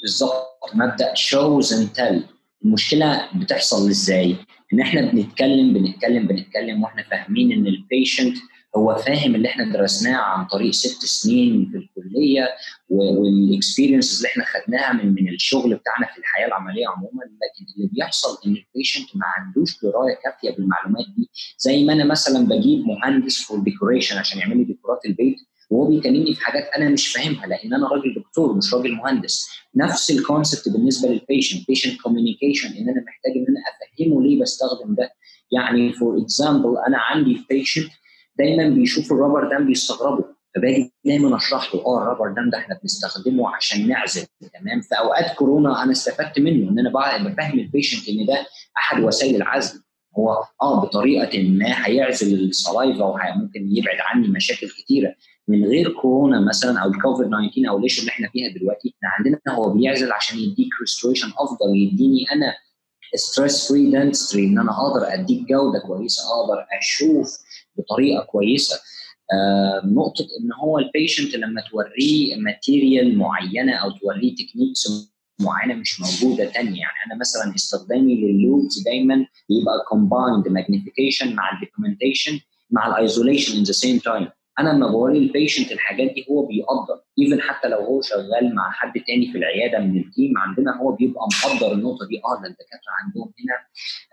بالظبط. 0.02 0.47
مبدأ 0.75 1.14
show 1.14 1.73
and 1.73 1.88
tell 1.88 2.23
المشكلة 2.64 3.29
بتحصل 3.37 3.88
إزاي؟ 3.88 4.37
إن 4.72 4.80
إحنا 4.80 5.00
بنتكلم 5.12 5.72
بنتكلم 5.72 6.26
بنتكلم 6.26 6.82
وإحنا 6.82 7.02
فاهمين 7.02 7.52
إن 7.52 7.66
ال 7.66 7.75
patient 7.75 8.37
هو 8.76 8.94
فاهم 8.94 9.34
اللي 9.34 9.48
إحنا 9.48 9.72
درسناه 9.72 10.16
عن 10.16 10.46
طريق 10.46 10.70
ست 10.70 11.04
سنين 11.04 11.70
في 11.70 11.76
الكلية 11.76 12.48
وال 12.88 13.08
experiences 13.08 14.16
اللي 14.16 14.28
إحنا 14.28 14.44
خدناها 14.44 14.92
من 14.92 15.14
من 15.14 15.28
الشغل 15.28 15.74
بتاعنا 15.74 16.06
في 16.12 16.18
الحياة 16.18 16.46
العملية 16.46 16.86
عموما. 16.88 17.22
لكن 17.24 17.72
اللي 17.76 17.88
بيحصل 17.92 18.38
إن 18.46 18.56
ال 18.56 18.64
patient 18.64 19.16
ما 19.16 19.26
عندوش 19.36 19.70
دراية 19.82 20.14
كافية 20.24 20.56
بالمعلومات 20.56 21.04
دي 21.16 21.30
زي 21.58 21.84
ما 21.84 21.92
أنا 21.92 22.04
مثلا 22.04 22.46
بجيب 22.48 22.86
مهندس 22.86 23.42
for 23.42 23.59
decoration 23.61 24.18
عشان 24.18 24.38
يعمل 24.38 24.56
لي 24.58 24.64
ديكورات 24.64 25.00
البيت 25.06 25.36
وهو 25.70 25.88
بيكلمني 25.88 26.34
في 26.34 26.40
حاجات 26.44 26.64
أنا 26.76 26.88
مش 26.88 27.08
فاهمها 27.12 27.46
لأن 27.46 27.74
أنا 27.74 27.88
راجل 27.88 28.14
دكتور 28.14 28.54
مش 28.56 28.74
راجل 28.74 28.92
مهندس. 28.94 29.48
نفس 29.76 30.10
ال 30.11 30.18
concept 30.18 30.68
بالنسبة 30.74 31.08
لل 31.09 31.21
patient 31.21 31.66
patient 31.68 32.00
communication 32.00 32.68
إن 32.68 32.88
أنا 32.88 33.00
محتاج 33.06 33.32
إن 33.36 33.46
أنا 33.48 33.60
أفهمه 33.70 34.22
ليه 34.22 34.42
بستخدم 34.42 34.94
ده. 34.94 35.10
يعني 35.52 35.92
for 35.92 36.18
example 36.23 36.76
أنا 36.86 36.98
عندي 36.98 37.46
patient 37.50 37.90
دايما 38.38 38.68
بيشوف 38.68 39.12
ال 39.12 39.18
rubber 39.18 39.49
dam 39.49 39.66
بيستغربوا 39.66 40.24
فباجي 40.54 40.92
دايما 41.04 41.36
أشرح 41.36 41.74
له 41.74 41.80
آه 41.86 42.02
ال 42.02 42.07
rubber 42.07 42.32
dam 42.32 42.50
ده 42.50 42.58
إحنا 42.58 42.78
بنستخدمه 42.82 43.56
عشان 43.56 43.88
نعزل. 43.88 44.26
تمام؟ 44.60 44.80
في 44.80 44.94
أوقات 44.94 45.34
كورونا 45.36 45.82
أنا 45.82 45.92
استفدت 45.92 46.38
منه 46.38 46.70
إن 46.70 46.78
أنا 46.78 46.90
بفهم 47.28 47.58
ال 47.59 47.65
patient 47.65 48.09
إن 48.08 48.26
ده 48.26 48.46
أحد 48.76 49.02
وسائل 49.02 49.36
العزل. 49.36 49.82
هو 50.18 50.44
آه 50.62 50.80
بطريقة 50.80 51.42
ما 51.42 51.86
هيعزل 51.86 52.34
ال 52.35 52.44
saliva 52.44 53.04
وممكن 53.04 53.76
يبعد 53.76 53.96
عني 54.00 54.28
مشاكل 54.28 54.68
كتيرة. 54.68 55.14
من 55.49 55.64
غير 55.64 55.92
كورونا 55.92 56.40
مثلا 56.40 56.78
أو 56.80 56.88
الكوفيد 56.88 57.26
19 57.26 57.68
أو 57.68 57.78
ليش 57.78 58.00
اللي 58.00 58.11
إحنا 58.11 58.28
فيها 58.28 58.49
دلوقتي 58.59 58.88
إحنا 58.88 59.09
عندنا 59.18 59.56
هو 59.59 59.70
بيعزل 59.75 60.12
عشان 60.12 60.38
يديك 60.38 60.68
restoration 60.80 61.28
أفضل 61.38 61.76
يديني 61.76 62.25
أنا 62.32 62.54
stress 63.14 63.68
free 63.68 63.90
dentistry 63.90 64.44
إن 64.47 64.59
أنا 64.59 64.70
أقدر 64.73 65.14
أديك 65.14 65.49
جودة 65.49 65.78
كويسة 65.87 66.23
أقدر 66.23 66.66
أشوف 66.80 67.38
بطريقة 67.76 68.25
كويسة. 68.25 68.80
آه 69.32 69.82
نقطة 69.87 70.23
إن 70.40 70.52
هو 70.62 70.78
ال 70.78 70.86
patient 70.86 71.35
لما 71.35 71.62
توريه 71.70 72.37
material 72.37 73.18
معينة 73.18 73.73
أو 73.73 73.90
توريه 73.90 74.35
techniques 74.35 74.88
معينة 75.40 75.75
مش 75.75 76.00
موجودة 76.00 76.44
تانية. 76.44 76.80
يعني 76.80 76.97
أنا 77.06 77.20
مثلا 77.20 77.54
استخدامي 77.54 78.14
لل 78.14 78.31
loupes 78.31 78.82
دايما 78.85 79.14
بيبقى 79.49 79.85
combined 79.88 80.49
magnification 80.49 81.35
مع 81.35 81.50
ال 81.54 81.61
documentation 81.61 82.40
مع 82.70 82.87
ال 82.87 82.93
isolation 82.93 83.56
in 83.59 83.62
the 83.62 83.73
same 83.73 83.99
time 83.99 84.28
أنا 84.61 84.71
لما 84.71 84.87
بوري 84.88 85.19
ال 85.18 85.25
patient 85.25 85.73
الحاجات 85.73 86.11
دي 86.14 86.26
هو 86.31 86.47
بيقدر. 86.47 87.02
even 87.18 87.40
حتى 87.40 87.69
لو 87.69 87.79
هو 87.79 88.00
شغال 88.00 88.55
مع 88.55 88.71
حد 88.71 88.93
تاني 89.07 89.33
في 89.33 89.38
العيادة 89.38 89.79
من 89.79 89.99
ال 90.00 90.08
team 90.08 90.38
عندنا 90.38 90.76
هو 90.81 90.93
بيبقى 90.93 91.23
مقدر 91.45 91.73
النقطة 91.73 92.07
دي. 92.09 92.17
آه 92.25 92.43
ده 92.43 92.47
الدكاترة 92.49 92.93
عندهم 93.05 93.33
هنا 93.40 93.57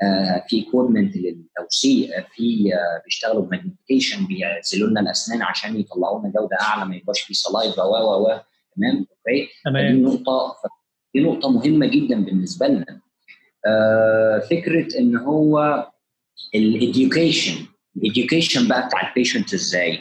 آه 0.04 0.46
في 0.48 0.66
equipment 0.70 1.14
للتوسيع 1.18 2.08
في 2.36 2.74
آه 2.74 3.02
بيشتغلوا 3.06 3.42
ب 3.46 3.51
magnification 3.51 4.26
بيعزلوا 4.28 4.90
لنا 4.90 5.02
الأسنان 5.02 5.42
عشان 5.42 5.80
يطلعوا 5.80 6.20
لنا 6.20 6.30
جودة 6.40 6.58
أعلى 6.62 6.90
ما 6.90 6.96
يبقاش 6.96 7.22
في 7.22 7.34
saliva 7.34 7.84
و 7.84 7.92
و 7.96 8.24
و. 8.24 8.40
تمام؟ 8.76 8.96
okay 8.98 9.50
تمام. 9.66 9.96
دي 9.96 10.02
نقطة 10.02 10.56
دي 11.16 11.22
نقطة 11.22 11.52
مهمة 11.52 11.88
جدا 11.88 12.26
بالنسبة 12.26 12.68
لنا. 12.68 13.02
آه 13.68 14.40
فكرة 14.40 15.00
إن 15.00 15.18
هو 15.18 15.86
ال 16.56 16.67
education 16.67 17.66
ال 17.98 18.05
education 18.05 18.68
بقى 18.68 18.88
بتاع 18.88 19.10
ال 19.10 19.15
patient 19.15 19.54
إزاي؟ 19.54 20.00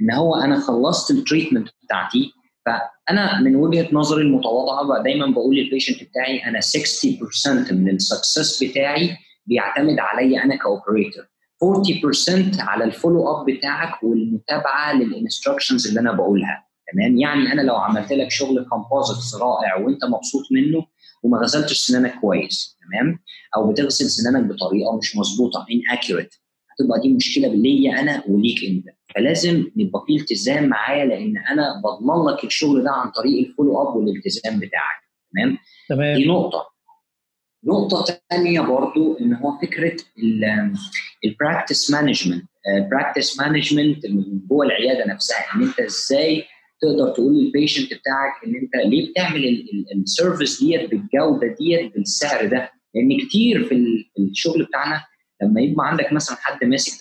إن 0.00 0.10
هو 0.10 0.34
أنا 0.36 0.60
خلصت 0.60 1.10
ال 1.10 1.16
treatment 1.16 1.68
بتاعتي 1.84 2.32
فأنا 2.66 3.40
من 3.40 3.56
وجهة 3.56 3.88
نظري 3.92 4.22
المتواضعة 4.22 4.86
بقى 4.88 5.02
دايما 5.02 5.26
بقول 5.26 5.56
لل 5.56 5.66
patient 5.66 6.02
بتاعي 6.08 6.38
أنا 6.48 6.60
60% 6.60 7.72
من 7.72 7.90
ال 7.90 7.99
success 7.99 8.64
بتاعي 8.64 9.16
بيعتمد 9.46 9.98
عليا 9.98 10.44
أنا 10.44 10.56
ك 10.56 10.64
operator 10.64 11.24
40% 11.64 12.60
على 12.60 12.84
ال 12.84 12.90
follow 12.90 13.28
up 13.30 13.46
بتاعك 13.50 14.02
والمتابعة 14.02 14.92
لل 14.94 15.07
instructions 15.07 15.86
اللي 15.88 16.00
أنا 16.00 16.12
بقولها. 16.12 16.66
تمام؟ 16.92 17.16
يعني 17.18 17.52
أنا 17.52 17.62
لو 17.62 17.76
عملت 17.76 18.12
لك 18.12 18.30
شغل 18.30 18.66
composites 18.70 19.34
رائع 19.34 19.76
وأنت 19.76 20.04
مبسوط 20.04 20.42
منه 20.52 20.86
وما 21.22 21.38
غسلتش 21.38 21.86
سنانك 21.86 22.20
كويس 22.20 22.78
تمام؟ 22.82 23.18
أو 23.56 23.72
بتغسل 23.72 24.04
سنانك 24.10 24.44
بطريقة 24.44 24.96
مش 24.98 25.16
مظبوطة 25.16 25.66
inaccurate 25.70 26.34
هتبقى 26.74 27.00
دي 27.00 27.08
مشكلة 27.14 27.48
ليا 27.48 28.00
أنا 28.00 28.22
وليك 28.28 28.64
أنت. 28.64 28.84
فلازم 29.14 29.66
نبقى 29.76 30.04
في 30.06 30.16
التزام 30.16 30.68
معايا 30.68 31.04
لأن 31.04 31.36
أنا 31.36 31.82
بضمن 31.84 32.32
لك 32.34 32.44
الشغل 32.44 32.82
ده 32.84 32.90
عن 32.90 33.10
طريق 33.10 33.48
ال 33.48 33.53
follow 33.53 33.82
up 33.82 33.96
والالتزام 33.96 34.56
بتاعك. 34.58 35.04
تمام؟ 35.34 35.58
تمام. 35.88 36.16
دي 36.16 36.26
نقطة. 36.28 36.66
نقطة 37.64 38.18
ثانية 38.30 38.60
برضو 38.60 39.18
إن 39.20 39.34
هو 39.34 39.58
فكرة 39.62 39.96
ال 41.24 41.31
practice 41.31 41.90
management 41.90 42.44
ال 42.76 42.83
practice 42.83 43.40
management 43.40 44.06
من 44.06 44.40
جوه 44.48 44.66
العيادة 44.66 45.12
نفسها. 45.12 45.44
إن 45.56 45.62
أنت 45.62 45.80
إزاي 45.80 46.44
تقدر 46.82 47.12
تقول 47.14 47.34
لل 47.38 47.49
patient 47.49 47.86
بتاعك 47.86 48.32
إن 48.46 48.54
أنت 48.54 48.86
ليه 48.86 49.10
بتعمل 49.10 49.64
ال 49.96 50.04
service 50.04 50.62
ديت 50.64 50.90
بالجودة 50.90 51.56
ديت 51.58 51.94
بالسعر 51.94 52.46
ده؟ 52.46 52.70
لأن 52.94 53.18
كتير 53.26 53.64
في 53.64 53.74
الشغل 54.18 54.64
بتاعنا 54.64 55.04
لما 55.42 55.60
يبقى 55.60 55.88
عندك 55.88 56.12
مثلا 56.12 56.36
حد 56.40 56.64
ماسك 56.64 56.92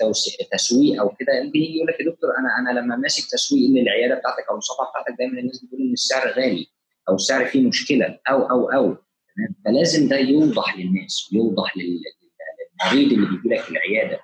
تسويق 0.52 1.02
أو 1.02 1.10
كده 1.10 1.34
يجي 1.34 1.76
يقول 1.76 1.88
لك 1.88 2.00
يا 2.00 2.12
دكتور 2.12 2.30
أنا 2.40 2.50
أنا 2.72 2.80
لما 2.80 2.96
ماسك 2.96 3.32
تسويق 3.32 3.70
للعياده 3.70 4.16
بتاعتك 4.16 4.50
أو 4.52 4.58
الصفحه 4.58 4.90
بتاعتك 4.90 5.18
دايما 5.20 5.40
الناس 5.40 5.64
بتقول 5.66 5.82
إن 5.82 5.94
السعر 5.94 6.28
غالي 6.28 6.68
أو 7.10 7.16
السعر 7.16 7.46
فيه 7.46 7.68
مشكلة 7.68 8.20
أو 8.30 8.42
أو 8.50 8.70
أو. 8.72 8.96
تمام؟ 9.36 9.56
فلازم 9.66 10.08
ده 10.10 10.18
يوضح 10.18 10.78
للناس 10.78 11.30
يوضح 11.34 11.74
للمريض 11.78 13.14
اللي 13.14 13.26
بيجي 13.38 13.50
لك 13.50 13.70
العيادة. 13.72 14.20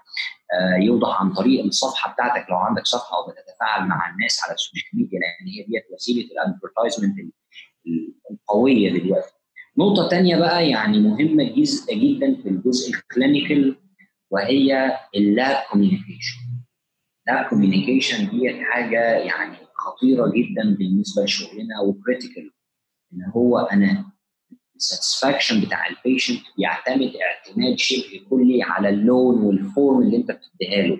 آه 0.53 0.75
يوضح 0.83 1.21
عن 1.21 1.33
طريق 1.33 1.63
الصفحة 1.65 2.13
بتاعتك. 2.13 2.49
لو 2.49 2.55
عندك 2.57 2.85
صفحة 2.85 3.17
أو 3.17 3.31
بتتفاعل 3.31 3.87
مع 3.87 4.09
الناس 4.13 4.39
على 4.43 4.53
ال 4.53 4.58
social 4.58 4.89
media 4.93 5.19
لأن 5.19 5.47
هي 5.47 5.63
ديت 5.63 5.83
وسيلة 5.93 6.29
ال 6.31 6.37
advertisement 6.37 7.15
القوية 8.31 8.99
دلوقتي. 8.99 9.33
نقطة 9.77 10.09
ثانية 10.09 10.35
بقى 10.37 10.69
يعني 10.69 10.99
مهمة 10.99 11.43
جدا 11.93 12.35
في 12.43 12.49
الجزء 12.49 12.93
ال 12.93 13.02
clinical 13.02 13.75
وهي 14.31 14.97
ال 15.15 15.26
lab 15.26 15.57
communication 15.71 16.37
ال 17.27 17.32
lab 17.32 17.45
communication 17.49 18.29
دي 18.29 18.63
حاجة 18.63 18.99
يعني 19.01 19.57
خطيرة 19.75 20.27
جدا 20.27 20.75
بالنسبة 20.79 21.23
لشغلنا 21.23 21.79
و 21.85 21.92
critical 21.92 22.51
إن 23.13 23.31
هو 23.35 23.59
أنا 23.59 24.05
ال 24.75 24.82
satisfaction 24.82 25.61
بتاع 25.61 25.87
ال 25.87 25.94
patient 25.94 26.41
بيعتمد 26.57 27.11
اعتماد 27.15 27.77
شبه 27.77 28.21
كلي 28.29 28.63
على 28.63 28.89
اللون 28.89 29.41
وال 29.41 29.61
form 29.61 30.01
اللي 30.01 30.17
أنت 30.17 30.31
بتديها 30.31 30.87
له. 30.87 30.97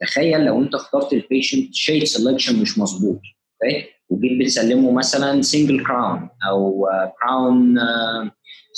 تخيل 0.00 0.44
لو 0.44 0.62
أنت 0.62 0.74
اخترت 0.74 1.12
البيشنت 1.12 1.74
شيد 1.74 2.02
سelection 2.04 2.52
مش 2.62 2.78
مظبوط 2.78 3.20
okay 3.64 3.86
وجيت 4.08 4.40
بتسلمه 4.40 4.92
مثلا 4.92 5.42
single 5.42 5.84
crown 5.86 6.28
أو 6.48 6.86
crown 7.22 7.78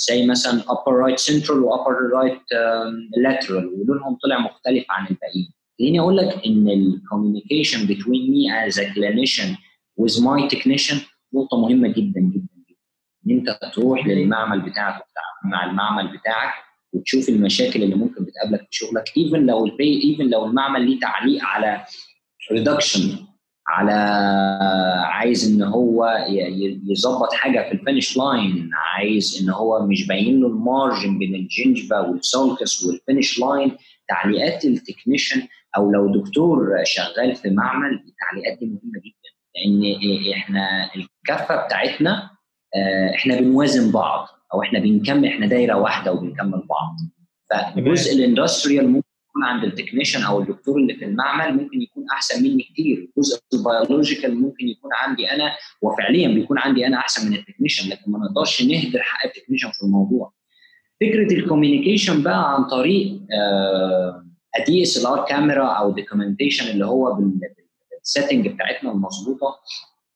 زي 0.09 0.25
مثلا 0.25 0.61
upper 0.61 0.93
right 1.05 1.19
central 1.19 1.51
و 1.51 1.75
upper 1.75 1.97
right 2.17 2.41
um, 2.41 2.93
lateral 3.25 3.65
ولونهم 3.79 4.17
طلع 4.23 4.39
مختلف 4.39 4.85
عن 4.89 5.07
الباقيين. 5.07 5.53
خليني 5.79 5.99
أقول 5.99 6.17
لك 6.17 6.45
إن 6.45 6.69
ال 6.69 6.77
communication 6.77 7.87
between 7.87 8.23
me 8.33 8.69
as 8.69 8.77
a 8.77 8.85
clinician 8.93 9.49
with 10.01 10.15
my 10.23 10.55
technician 10.55 10.97
نقطة 11.33 11.57
مهمة 11.57 11.87
جدا 11.87 12.21
جدا 12.21 12.47
جدا. 12.67 12.79
إن 13.27 13.31
أنت 13.31 13.59
تروح 13.73 14.07
للمعمل 14.07 14.61
بتاعك 14.61 15.03
مع 15.45 15.65
المعمل 15.65 16.17
بتاعك 16.17 16.53
وتشوف 16.93 17.29
المشاكل 17.29 17.83
اللي 17.83 17.95
ممكن 17.95 18.25
بتقابلك 18.25 18.61
في 18.61 18.67
شغلك 18.71 19.11
even 19.17 19.45
لو 19.45 19.65
البي 19.65 20.03
even 20.03 20.29
لو 20.29 20.45
المعمل 20.45 20.89
ليه 20.89 20.99
تعليق 20.99 21.43
على 21.43 21.85
reduction 22.51 23.17
على 23.71 23.93
عايز 25.05 25.53
إن 25.53 25.61
هو 25.61 26.25
يظبط 26.89 27.33
حاجة 27.33 27.69
في 27.69 27.71
ال 27.71 27.78
finish 27.78 28.17
line 28.17 28.69
عايز 28.73 29.39
إن 29.43 29.49
هو 29.49 29.85
مش 29.87 30.07
باين 30.07 30.41
له 30.41 30.47
ال 30.47 30.57
margin 30.57 31.17
بين 31.19 31.35
ال 31.35 31.43
gingiva 31.43 31.99
وال 31.99 32.20
sulcus 32.20 32.83
وال 32.83 32.97
finish 32.97 33.39
line 33.39 33.77
تعليقات 34.09 34.65
ال 34.65 34.72
technician 34.72 35.41
أو 35.77 35.91
لو 35.91 36.21
دكتور 36.21 36.69
شغال 36.83 37.35
في 37.35 37.49
معمل 37.49 37.93
التعليقات 37.93 38.59
دي 38.59 38.65
مهمة 38.65 39.01
جدا 39.05 39.31
لأن 39.55 40.33
إحنا 40.33 40.89
الكفة 40.95 41.65
بتاعتنا 41.65 42.29
إحنا 43.15 43.39
بنوازن 43.39 43.91
بعض 43.91 44.27
أو 44.53 44.61
إحنا 44.61 44.79
بنكمل 44.79 45.25
إحنا 45.27 45.47
دايرة 45.47 45.75
واحدة 45.75 46.11
وبنكمل 46.13 46.51
بعض. 46.69 46.95
فالجزء 47.51 48.13
ال 48.15 48.22
industrial 48.22 48.87
ممكن 48.89 49.07
يكون 49.31 49.43
عند 49.43 49.63
ال 49.63 49.68
technician 49.68 50.23
أو 50.23 50.41
الدكتور 50.41 50.77
اللي 50.77 50.93
في 50.95 51.05
المعمل 51.05 51.53
ممكن 51.57 51.81
يكون 51.81 52.03
أحسن 52.13 52.43
مني 52.43 52.63
كتير. 52.63 52.97
الجزء 53.17 53.39
ال 53.81 53.86
biological 53.86 54.35
ممكن 54.41 54.67
يكون 54.67 54.91
عندي 54.93 55.31
أنا 55.31 55.51
وفعليا 55.81 56.27
بيكون 56.27 56.59
عندي 56.59 56.87
أنا 56.87 56.97
أحسن 56.97 57.29
من 57.31 57.37
ال 57.37 57.42
technician 57.42 57.89
لكن 57.89 58.11
ما 58.11 58.19
نقدرش 58.19 58.63
نهدر 58.63 58.99
حق 59.01 59.25
ال 59.25 59.29
technician 59.29 59.69
في 59.71 59.83
الموضوع. 59.83 60.33
فكرة 61.01 61.33
ال 61.33 61.39
communication 61.39 62.23
بقى 62.23 62.53
عن 62.53 62.63
طريق 62.63 63.19
a 64.55 64.81
DSLR 64.83 65.25
camera 65.25 65.67
أو 65.67 65.91
documentation 65.91 66.71
اللي 66.71 66.85
هو 66.85 67.17
بال 67.93 68.05
setting 68.05 68.47
بتاعتنا 68.47 68.91
المظبوطة. 68.91 69.55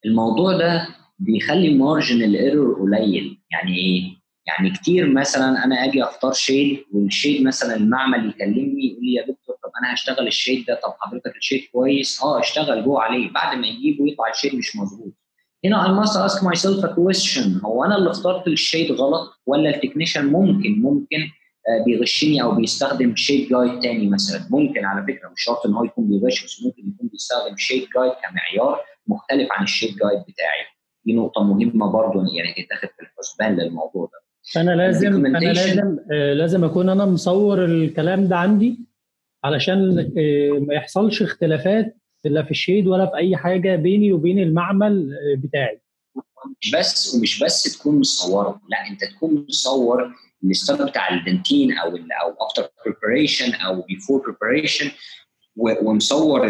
الموضوع 0.06 0.58
ده 0.58 0.88
بيخلي 1.20 1.78
margin 1.78 2.24
ال 2.24 2.33
error 2.33 2.82
قليل. 2.82 3.42
يعني 3.52 3.78
إيه؟ 3.78 4.25
يعني 4.48 4.70
كتير 4.72 5.14
مثلا 5.14 5.64
أنا 5.66 5.86
آجي 5.86 6.04
أختار 6.04 6.34
shade 6.34 6.84
وال 6.94 7.08
shade 7.08 7.44
مثلا 7.44 7.76
المعمل 7.76 8.30
يكلمني 8.30 8.86
يقول 8.88 9.06
لي 9.06 9.14
يا 9.14 9.22
دكتور 9.22 9.56
طب 9.64 9.72
أنا 9.84 9.94
هشتغل 9.94 10.28
ال 10.28 10.34
shade 10.34 10.66
ده 10.66 10.76
طب 10.84 10.94
حضرتك 11.00 11.36
ال 11.38 11.42
shade 11.42 11.62
كويس؟ 11.74 12.24
آه 12.24 12.40
اشتغل 12.40 12.84
جوه 12.86 13.02
عليه. 13.02 13.32
بعد 13.32 13.58
ما 13.58 13.68
يجيبه 13.68 14.12
يطلع 14.12 14.30
ال 14.30 14.34
shade 14.34 14.56
مش 14.56 14.76
مظبوط. 14.76 15.14
هنا 15.66 15.84
I 15.88 16.06
must 16.06 16.14
ask 16.14 16.42
myself 16.44 16.84
a 16.84 16.90
question. 16.94 17.66
هو 17.66 17.84
أنا 17.84 17.98
اللي 17.98 18.10
اخترت 18.12 18.48
ال 18.48 18.55
shade 18.55 18.92
غلط 18.92 19.42
ولا 19.46 19.76
ال 19.76 19.80
technician 19.80 20.26
ممكن 20.26 20.82
ممكن 20.82 21.18
بيغشني 21.86 22.42
أو 22.42 22.56
بيستخدم 22.56 23.16
shade 23.16 23.50
guide 23.50 23.80
تاني 23.80 24.10
مثلا؟ 24.10 24.48
ممكن 24.50 24.86
على 24.86 25.04
فكرة 25.04 25.30
مش 25.30 25.44
شرط 25.44 25.66
إن 25.66 25.74
هو 25.74 25.84
يكون 25.84 26.08
بيغش 26.10 26.44
بس 26.46 26.64
ممكن 26.66 26.82
يكون 26.96 27.08
بيستخدم 27.08 27.58
shade 27.58 27.88
guide 27.98 28.12
كمعيار 28.12 28.82
مختلف 29.08 29.48
عن 29.52 29.64
ال 29.64 29.68
shade 29.68 29.90
guide 29.90 30.20
بتاعي. 30.28 30.66
دي 31.06 31.14
نقطة 31.14 31.44
مهمة 31.44 31.92
برضو 31.92 32.20
يعني 32.20 32.54
تتاخد 32.64 32.90
في 32.98 33.02
الحسبان 33.04 33.56
للموضوع 33.56 34.06
ده. 34.06 34.25
أنا 34.58 34.72
لازم 34.72 35.26
أنا 35.26 35.38
لازم 35.38 35.98
آه 36.12 36.34
لازم 36.34 36.64
أكون 36.64 36.90
أنا 36.90 37.06
مصور 37.06 37.66
الكلام 37.66 38.28
ده 38.28 38.38
عندي 38.38 38.80
علشان 39.44 40.00
آه 40.18 40.60
ما 40.60 40.74
يحصلش 40.74 41.22
اختلافات 41.22 41.98
لا 42.26 42.44
في 42.44 42.52
ال 42.52 42.58
shade 42.58 42.88
ولا 42.88 43.06
في 43.06 43.16
أي 43.16 43.38
حاجة 43.38 43.76
بيني 43.76 44.14
وبين 44.14 44.40
المعمل 44.40 45.14
آه 45.14 45.36
بتاعي. 45.48 45.82
مش 46.62 46.76
بس 46.76 47.16
ومش 47.16 47.44
بس 47.44 47.78
تكون 47.78 48.00
مصوره 48.00 48.62
لا 48.70 48.78
أنت 48.92 49.04
تكون 49.04 49.46
مصور 49.50 50.14
ال 50.44 50.51
style 50.51 50.86
بتاع 50.90 51.14
ال 51.14 51.23
dentin 51.23 51.78
أو 51.78 51.96
ال 51.96 52.12
أو 52.12 52.48
after 52.48 52.70
preparation 52.86 53.54
أو 53.54 53.82
before 53.82 54.22
preparation 54.42 54.92
ومصور 55.56 56.48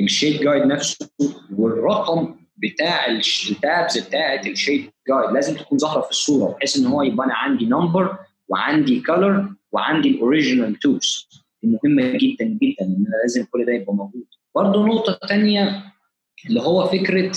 ال 0.00 0.07
shade 0.07 0.40
guide 0.42 0.62
نفسه 0.62 1.10
والرقم 1.56 2.34
بتاع 2.56 3.06
ال 3.06 3.24
tabs 3.24 3.98
بتاعت 3.98 4.46
ال 4.46 4.53
shade 4.53 4.90
guide 5.10 5.34
لازم 5.34 5.56
تكون 5.56 5.78
ظاهرة 5.78 6.00
في 6.00 6.10
الصورة 6.10 6.52
بحيث 6.52 6.76
إن 6.78 6.86
هو 6.86 7.02
يبقى 7.02 7.26
أنا 7.26 7.34
عندي 7.34 7.64
number 7.66 8.16
وعندي 8.48 9.00
color 9.00 9.52
وعندي 9.72 10.08
ال 10.08 10.15
original 10.15 10.74
tabs 10.76 11.28
مهمة 11.62 12.02
جدا 12.02 12.44
جدا 12.44 12.82
إن 12.84 13.04
لازم 13.22 13.44
كل 13.50 13.64
ده 13.66 13.72
يبقى 13.72 13.94
موجود. 13.94 14.24
برضه 14.54 14.86
نقطة 14.86 15.18
ثانية 15.28 15.84
اللي 16.48 16.60
هو 16.62 16.86
فكرة 16.88 17.32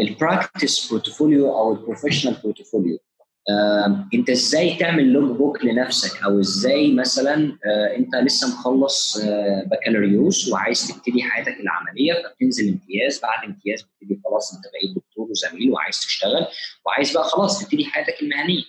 ال 0.00 0.10
practice 0.10 0.88
portfolio 0.90 1.58
أو 1.58 1.72
ال 1.72 1.77
professional 1.77 2.34
portfolio 2.44 2.98
انت 4.14 4.30
إزاي 4.30 4.74
تعمل 4.74 5.12
logbook 5.12 5.64
لنفسك؟ 5.64 6.22
أو 6.22 6.40
إزاي 6.40 6.94
مثلا 6.94 7.58
آه، 7.66 7.96
انت 7.96 8.14
لسه 8.16 8.48
مخلص 8.48 9.16
آه، 9.16 9.64
بكالوريوس 9.70 10.52
وعايز 10.52 10.88
تبتدي 10.88 11.22
حياتك 11.22 11.60
العملية 11.60 12.12
فبتنزل 12.14 12.68
امتياز 12.68 13.20
بعد 13.22 13.44
امتياز 13.48 13.82
بتبتدي 13.82 14.20
خلاص 14.24 14.54
انت 14.54 14.64
بقيت 14.72 14.96
دكتور 14.96 15.30
وزميل 15.30 15.70
وعايز 15.72 15.96
تشتغل 16.00 16.46
وعايز 16.86 17.12
بقى 17.14 17.24
خلاص 17.24 17.64
تبتدي 17.64 17.84
حياتك 17.84 18.22
المهنية. 18.22 18.62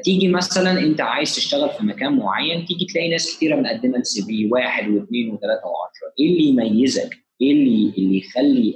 فتيجي 0.00 0.28
مثلا 0.28 0.70
انت 0.80 1.00
عايز 1.00 1.34
تشتغل 1.36 1.70
في 1.70 1.84
مكان 1.84 2.16
معين 2.16 2.66
تيجي 2.66 2.84
تلاقي 2.86 3.08
ناس 3.10 3.36
كتيرة 3.36 3.56
مقدمة 3.56 3.98
ال 3.98 4.22
CV 4.22 4.48
واحد 4.52 4.88
واثنين 4.88 5.30
وثلاثة 5.30 5.66
وعشرة. 5.66 6.14
إيه 6.20 6.26
اللي 6.30 6.44
يميزك؟ 6.48 7.10
إيه 7.40 7.52
اللي 7.52 7.92
اللي 7.98 8.18
يخلي 8.18 8.74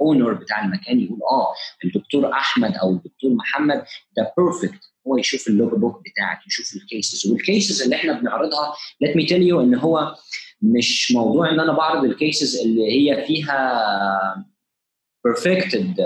ال 0.00 0.05
owner 0.05 0.32
بتاع 0.32 0.64
المكان 0.64 1.00
يقول 1.00 1.18
آه 1.30 1.54
الدكتور 1.84 2.32
أحمد 2.32 2.74
أو 2.76 2.90
الدكتور 2.90 3.30
محمد 3.34 3.84
ده 4.16 4.32
perfect 4.38 4.80
هو 5.06 5.18
يشوف 5.18 5.48
ال 5.48 5.72
logbook 5.80 6.00
بتاعك 6.00 6.46
يشوف 6.46 6.76
ال 6.76 6.85
cases 6.85 7.30
وال 7.32 7.46
cases 7.46 7.82
اللي 7.82 7.96
إحنا 7.96 8.12
بنعرضها 8.20 8.74
let 9.00 9.16
me 9.16 9.26
tell 9.26 9.42
you 9.42 9.60
إن 9.60 9.74
هو 9.74 10.14
مش 10.62 11.12
موضوع 11.12 11.50
إن 11.50 11.60
أنا 11.60 11.72
بعرض 11.72 12.04
ال 12.04 12.13
cases 12.13 12.56
اللي 12.56 12.92
هي 12.92 13.26
فيها 13.26 14.44
perfected 15.28 16.00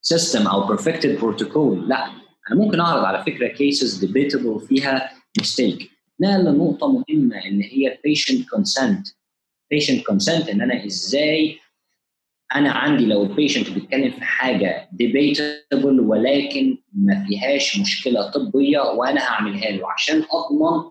system 0.00 0.46
أو 0.46 0.76
perfected 0.76 1.20
protocol 1.20 1.88
لا 1.88 2.04
أنا 2.50 2.60
ممكن 2.60 2.80
أعرض 2.80 3.04
على 3.04 3.24
فكرة 3.24 3.48
cases 3.48 4.04
debatable 4.04 4.60
فيها 4.68 5.10
mistake 5.38 5.90
نقل 6.20 6.44
لنقطه 6.44 6.86
مهمة 6.88 7.44
اللي 7.46 7.64
هي 7.64 7.98
patient 8.08 8.40
consent. 8.40 9.12
patient 9.74 10.00
consent 10.12 10.48
إن 10.50 10.60
أنا 10.62 10.86
إزاي 10.86 11.58
أنا 12.54 12.70
عندي 12.72 13.06
لو 13.06 13.22
ال 13.22 13.28
patient 13.28 13.70
بيتكلم 13.70 14.10
في 14.10 14.20
حاجة 14.20 14.88
debatable 14.92 16.00
ولكن 16.00 16.78
ما 16.92 17.24
فيهاش 17.28 17.78
مشكلة 17.78 18.30
طبية 18.30 18.80
وأنا 18.80 19.20
هعملها 19.20 19.70
له 19.70 19.92
عشان 19.92 20.16
أضمن 20.32 20.90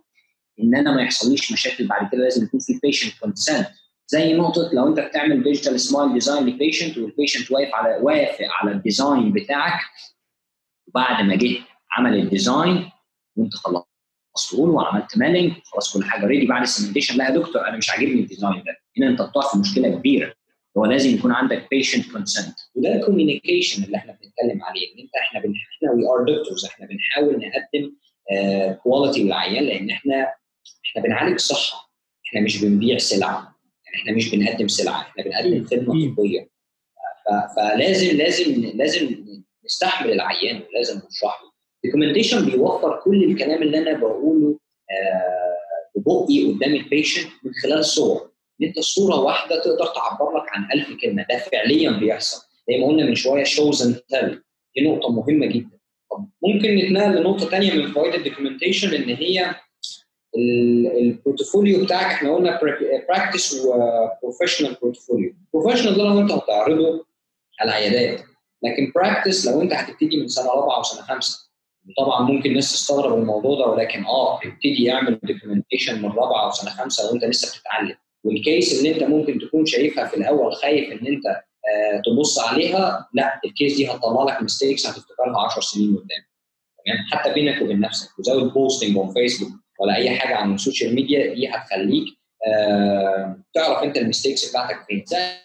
إن 0.59 0.75
أنا 0.75 0.91
ما 0.91 1.01
يحصليش 1.01 1.51
مشاكل 1.51 1.87
بعد 1.87 2.09
كده 2.11 2.23
لازم 2.23 2.45
يكون 2.45 2.59
في 2.59 2.79
patient 2.83 3.19
consent 3.19 3.67
زي 4.07 4.33
نقطة 4.33 4.69
لو 4.73 4.87
أنت 4.87 4.99
بتعمل 4.99 5.43
ديجيتال 5.43 5.79
سمايل 5.79 6.13
ديزاين 6.13 6.45
لبيشنت 6.45 6.97
والبيشنت 6.97 7.51
واقف 7.51 7.73
على 7.73 7.97
وافق 8.01 8.45
على 8.61 8.71
ال 8.71 8.80
design 8.80 9.31
بتاعك 9.33 9.81
وبعد 10.87 11.25
ما 11.25 11.35
جه 11.35 11.57
عمل 11.97 12.19
ال 12.19 12.29
design 12.29 12.89
وأنت 13.35 13.53
خلصت 13.55 14.53
له 14.53 14.59
وعملت 14.59 15.17
مالينج 15.17 15.53
خلاص 15.63 15.97
كل 15.97 16.03
حاجة 16.05 16.25
ready 16.25 16.45
بعد 16.45 16.61
ال 16.61 16.66
cementation 16.66 17.17
لا 17.17 17.25
يا 17.29 17.35
دكتور 17.35 17.67
أنا 17.67 17.77
مش 17.77 17.89
عاجبني 17.89 18.21
ال 18.21 18.27
design 18.27 18.63
ده. 18.63 18.77
هنا 18.97 19.07
أنت 19.09 19.21
بتقع 19.21 19.51
في 19.51 19.57
مشكلة 19.57 19.89
كبيرة. 19.89 20.33
هو 20.77 20.85
لازم 20.85 21.09
يكون 21.15 21.31
عندك 21.31 21.67
patient 21.71 22.11
consent 22.11 22.55
وده 22.75 22.95
ال 22.95 23.01
communication 23.01 23.83
اللي 23.83 23.97
إحنا 23.97 24.11
بنتكلم 24.11 24.63
عليه 24.63 24.93
إن 24.93 24.99
انت 24.99 25.15
إحنا 25.15 25.39
بن... 25.39 25.53
إحنا 25.75 25.91
we 25.91 26.07
are 26.07 26.23
doctors 26.23 26.65
إحنا 26.65 26.87
بنحاول 26.87 27.33
نقدم 27.33 27.95
quality 28.83 29.19
uh, 29.19 29.25
للعيان 29.25 29.63
لأن 29.63 29.89
إحنا 29.89 30.33
إحنا 30.85 31.01
بنعالج 31.03 31.39
صحة. 31.39 31.91
إحنا 32.27 32.41
مش 32.41 32.61
بنبيع 32.65 32.97
سلعة. 32.97 33.55
يعني 33.85 33.97
إحنا 33.97 34.11
مش 34.11 34.35
بنقدم 34.35 34.67
سلعة 34.67 35.01
إحنا 35.01 35.23
بنقدم 35.23 35.65
خدمة 35.65 36.15
طبية. 36.15 36.49
ف... 37.25 37.55
فلازم 37.55 38.17
لازم 38.17 38.71
لازم 38.75 39.25
نستحمل 39.65 40.11
العيان 40.11 40.61
ولازم 40.69 41.01
نشرح 41.07 41.41
له. 41.43 41.51
ال 41.85 41.89
documentation 41.89 42.45
بيوفر 42.45 43.01
كل 43.03 43.23
الكلام 43.23 43.61
اللي 43.61 43.77
أنا 43.77 43.99
بقوله 43.99 44.59
ببقي 45.95 46.53
قدام 46.53 46.75
ال 46.75 46.82
patient 46.82 47.31
من 47.43 47.51
خلال 47.63 47.85
صور. 47.85 48.31
ان 48.61 48.67
انت 48.67 48.79
صورة 48.79 49.19
واحدة 49.19 49.61
تقدر 49.63 49.85
تعبر 49.85 50.37
لك 50.37 50.43
عن 50.49 50.67
ألف 50.73 51.01
كلمة. 51.01 51.25
ده 51.29 51.37
فعليا 51.37 51.91
بيحصل. 51.91 52.45
زي 52.69 52.77
ما 52.77 52.87
قلنا 52.87 53.05
من 53.05 53.15
شوية 53.15 53.43
shows 53.43 53.81
and 53.87 53.95
tell 53.95 54.41
دي 54.75 54.87
نقطة 54.89 55.11
مهمة 55.11 55.45
جدا. 55.45 55.79
طب 56.11 56.27
ممكن 56.43 56.75
نتنقل 56.75 57.15
لنقطة 57.15 57.45
ثانية 57.49 57.73
من 57.73 57.91
فوائد 57.91 58.13
ال 58.13 58.19
documentation 58.19 58.93
إن 58.93 59.09
هي 59.15 59.55
ال 60.97 61.06
portfolio 61.06 61.83
بتاعك. 61.85 62.05
إحنا 62.05 62.35
قلنا 62.35 62.59
practice 63.09 63.65
و 63.65 63.73
professional 63.73 64.73
portfolio 64.81 65.33
professional 65.53 65.97
ده 65.97 66.03
لو 66.03 66.19
أنت 66.19 66.31
هتعرضه 66.31 67.05
على 67.59 67.69
العيادات 67.69 68.19
لكن 68.63 68.91
practice 68.95 69.47
لو 69.47 69.61
أنت 69.61 69.73
هتبتدي 69.73 70.17
من 70.17 70.27
سنة 70.27 70.47
رابعة 70.47 70.79
وسنة 70.79 71.01
خمسه 71.01 71.45
طبعا 71.97 72.21
ممكن 72.21 72.49
الناس 72.49 72.73
تستغرب 72.73 73.17
الموضوع 73.19 73.59
ده 73.59 73.71
ولكن 73.71 74.05
آه 74.05 74.35
ابتدي 74.37 74.83
يعمل 74.83 75.19
documentation 75.23 76.01
من 76.01 76.09
رابعة 76.09 76.47
وسنة 76.47 76.71
خمسه 76.71 77.11
وانت 77.11 77.23
لسه 77.23 77.57
بتتعلم. 77.59 77.95
وال 78.25 78.42
case 78.42 78.77
اللي 78.79 78.93
انت 78.95 79.03
ممكن 79.03 79.39
تكون 79.39 79.65
شايفها 79.65 80.05
في 80.05 80.17
الأول 80.17 80.53
خايف 80.55 80.91
إن 80.91 81.07
انت 81.07 81.25
آه 81.27 82.01
تبص 82.05 82.39
عليها 82.39 83.09
لا 83.13 83.41
ال 83.45 83.51
case 83.51 83.75
دي 83.77 83.87
هتطلع 83.91 84.23
لك 84.23 84.41
mistakes 84.41 84.87
هتفتكرها 84.87 85.45
10 85.45 85.61
سنين 85.61 85.89
قدام. 85.95 86.05
تمام؟ 86.85 86.97
حتى 87.11 87.33
بينك 87.33 87.61
وبين 87.61 87.79
نفسك. 87.79 88.19
without 88.19 88.53
posting 88.53 88.97
on 88.97 89.13
فيسبوك 89.13 89.49
ولا 89.79 89.95
أي 89.95 90.09
حاجة 90.09 90.35
عن 90.35 90.53
ال 90.53 90.59
social 90.59 90.95
media 90.95 91.33
دي 91.33 91.47
هتخليك 91.49 92.05
آه 92.47 93.37
تعرف 93.53 93.83
انت 93.83 93.97
ال 93.97 94.03
mistakes 94.03 94.49
بتاعتك 94.49 94.85
فين. 94.87 95.03
ساعة 95.05 95.35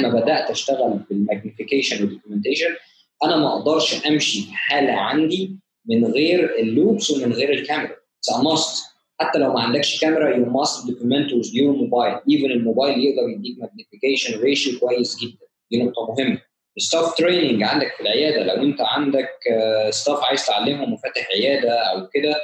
ما 0.00 0.08
بدأت 0.08 0.50
أشتغل 0.50 0.98
بال 1.10 1.22
magnification 1.22 2.04
وال 2.04 2.13
documentation 2.13 2.70
أنا 3.24 3.36
ما 3.36 3.52
أقدرش 3.56 4.06
أمشي 4.06 4.42
في 4.42 4.52
حالة 4.54 4.92
عندي 4.92 5.56
من 5.86 6.04
غير 6.04 6.58
ال 6.58 6.65
loupes 6.65 7.10
ومن 7.10 7.32
غير 7.32 7.52
الكاميرا. 7.52 7.96
must 8.44 8.91
حتى 9.20 9.38
لو 9.38 9.52
ما 9.52 9.60
عندكش 9.60 10.00
كاميرا 10.00 10.36
you 10.36 10.44
must 10.44 10.86
document 10.86 11.32
with 11.32 11.54
your 11.54 11.76
mobile 11.76 12.14
even 12.30 12.50
الموبايل 12.50 12.98
يقدر 12.98 13.28
يديك 13.28 13.58
magnification 13.60 14.40
ratio 14.40 14.78
كويس 14.80 15.16
جدا. 15.20 15.46
دي 15.70 15.82
نقطه 15.82 16.14
مهمه 16.14 16.38
staff 16.78 17.14
training 17.14 17.62
عندك 17.62 17.94
في 17.96 18.00
العيادة 18.00 18.42
لو 18.54 18.62
انت 18.62 18.80
عندك 18.80 19.30
staff 19.90 20.24
عايز 20.24 20.46
تعلمهم 20.46 20.92
وفاتح 20.92 21.28
عيادة 21.30 21.78
أو 21.78 22.08
كده 22.08 22.34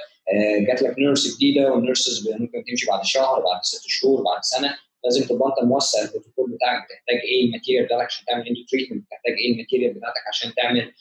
جات 0.66 0.83
لك 0.83 0.98
nurse 0.98 1.37
جديدة 1.37 1.72
وال 1.72 1.87
nurses 1.87 2.28
ممكن 2.28 2.64
تمشي 2.64 2.87
بعد 2.87 3.04
شهر 3.04 3.40
بعد 3.40 3.62
ست 3.62 3.83
شهور 3.87 4.22
بعد 4.22 4.42
سنة. 4.42 4.74
لازم 5.09 5.23
تبقى 5.29 5.49
انت 5.49 5.68
موسع 5.68 5.99
البروتوكول 6.03 6.51
بتاعك 6.53 6.85
بتحتاج 6.85 7.16
إيه 7.31 7.44
ال 7.46 7.51
material 7.51 7.85
بتاعك 7.85 8.07
عشان 8.07 8.25
تعمل 8.27 8.47
endo 8.48 8.61
treatment 8.68 9.04
بتحتاج 9.07 9.33
إيه 9.38 9.53
ال 9.52 9.57
material 9.57 9.94
بتاعتك 9.94 10.25
عشان 10.29 10.53
تعمل 10.55 10.92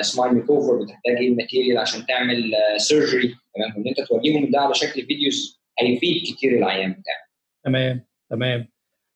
smile 0.00 0.34
makeover 0.34 0.82
بتحتاج 0.82 1.16
إيه 1.16 1.28
ال 1.28 1.34
material 1.34 1.78
عشان 1.78 2.06
تعمل 2.06 2.52
surgery 2.76 3.34
تمام؟ 3.54 3.76
وان 3.76 3.88
انت 3.88 4.00
توريهم 4.08 4.50
ده 4.50 4.60
على 4.60 4.74
شكل 4.74 5.06
videos 5.06 5.60
هيفيد 5.80 6.22
كتير 6.34 6.58
العيان 6.58 6.90
بتاعك. 6.92 7.30
تمام 7.64 8.04
تمام. 8.30 8.68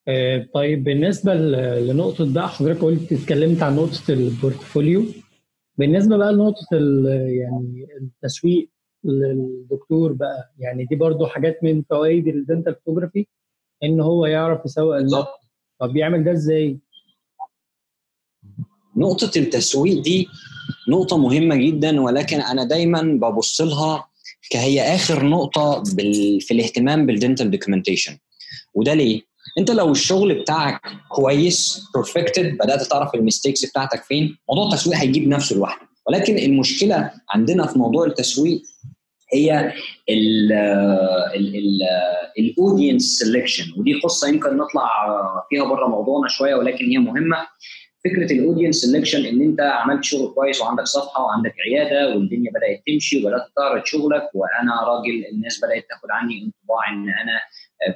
آه 0.08 0.46
طيب 0.54 0.84
بالنسبة 0.84 1.34
لنقطة 1.34 2.34
بقى 2.34 2.48
حضرتك 2.48 2.82
قلت 2.82 3.12
اتكلمت 3.12 3.62
عن 3.62 3.76
نقطة 3.76 4.02
ال 4.12 4.21
portfolio. 4.21 5.04
بالنسبة 5.78 6.16
بقى 6.16 6.32
لنقطة 6.32 6.66
يعني 7.40 7.86
التسويق 8.00 8.70
للدكتور 9.04 10.12
بقى 10.12 10.54
يعني 10.58 10.84
دي 10.84 10.96
برضو 10.96 11.26
حاجات 11.26 11.64
من 11.64 11.82
فوائد 11.82 12.28
ال 12.28 12.35
dental 12.35 12.74
photography 12.74 13.26
ان 13.84 14.00
هو 14.00 14.26
يعرف 14.26 14.64
يسوق 14.64 14.96
لنفسه 14.98 15.26
طب 15.80 15.92
بيعمل 15.92 16.24
ده 16.24 16.32
إزاي؟ 16.32 16.78
نقطة 18.96 19.30
التسويق 19.38 20.02
دي 20.02 20.28
نقطة 20.88 21.18
مهمة 21.18 21.56
جدا 21.56 22.00
ولكن 22.00 22.40
أنا 22.40 22.64
دايما 22.64 23.02
ببص 23.02 23.60
لها 23.60 24.08
كهي 24.50 24.80
آخر 24.94 25.26
نقطة 25.26 25.82
بال... 25.94 26.40
في 26.40 26.54
الاهتمام 26.54 27.06
بال 27.06 27.17
dental 27.17 27.50
documentation 27.50 28.18
وده 28.74 28.94
ليه؟ 28.94 29.20
أنت 29.58 29.70
لو 29.70 29.92
الشغل 29.92 30.34
بتاعك 30.34 30.80
كويس 31.08 31.82
perfected 31.94 32.56
بدأت 32.56 32.82
تعرف 32.82 33.14
ال 33.14 33.20
mistakes 33.20 33.64
بتاعتك 33.66 34.04
فين 34.04 34.36
موضوع 34.48 34.66
التسويق 34.68 34.96
هيجيب 34.98 35.28
نفسه 35.28 35.56
لوحده 35.56 35.88
ولكن 36.08 36.38
المشكلة 36.38 37.10
عندنا 37.30 37.66
في 37.66 37.78
موضوع 37.78 38.06
التسويق 38.06 38.62
هي 39.36 39.72
ال 42.38 42.48
audience 42.48 43.22
selection 43.24 43.78
ودي 43.78 43.94
قصة 43.94 44.28
يمكن 44.28 44.56
نطلع 44.56 44.88
فيها 45.50 45.64
بره 45.64 45.86
موضوعنا 45.88 46.28
شوية 46.28 46.54
ولكن 46.54 46.84
هي 46.84 46.98
مهمة. 46.98 47.46
فكرة 48.04 48.32
ال 48.32 48.38
audience 48.38 48.86
selection 48.86 49.26
إن 49.26 49.42
أنت 49.42 49.60
عملت 49.60 50.04
شغل 50.04 50.34
كويس 50.34 50.60
وعندك 50.60 50.84
صفحة 50.84 51.24
وعندك 51.24 51.54
عيادة 51.66 52.14
والدنيا 52.14 52.50
بدأت 52.50 52.82
تمشي 52.86 53.18
وبدأت 53.18 53.42
تعرض 53.56 53.84
شغلك 53.84 54.22
وأنا 54.34 54.84
راجل 54.84 55.24
الناس 55.32 55.58
بدأت 55.58 55.86
تاخد 55.88 56.10
عني 56.10 56.34
انطباع 56.34 56.92
إن 56.92 57.08
أنا 57.08 57.40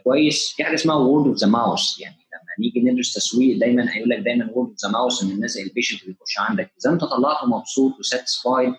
كويس 0.05 0.55
في 0.57 0.65
حاجة 0.65 0.75
اسمها 0.75 0.97
word 0.97 1.27
of 1.27 1.37
the 1.37 1.47
mouth 1.47 2.01
يعني 2.01 2.15
لما 2.15 2.67
نيجي 2.67 2.91
ندرس 2.91 3.13
تسويق 3.15 3.59
دايما 3.59 3.97
هيقول 3.97 4.09
لك 4.09 4.19
دايما 4.19 4.51
word 4.53 4.69
of 4.69 4.77
the 4.85 4.91
mouth 4.91 5.23
إن 5.23 5.31
الناس 5.31 5.57
ال 5.57 5.63
patient 5.63 6.07
بيخش 6.07 6.39
عندك 6.39 6.71
إذا 6.85 6.93
أنت 6.93 7.05
طلعته 7.05 7.47
مبسوط 7.47 7.99
و 7.99 8.06
satisfied 8.06 8.73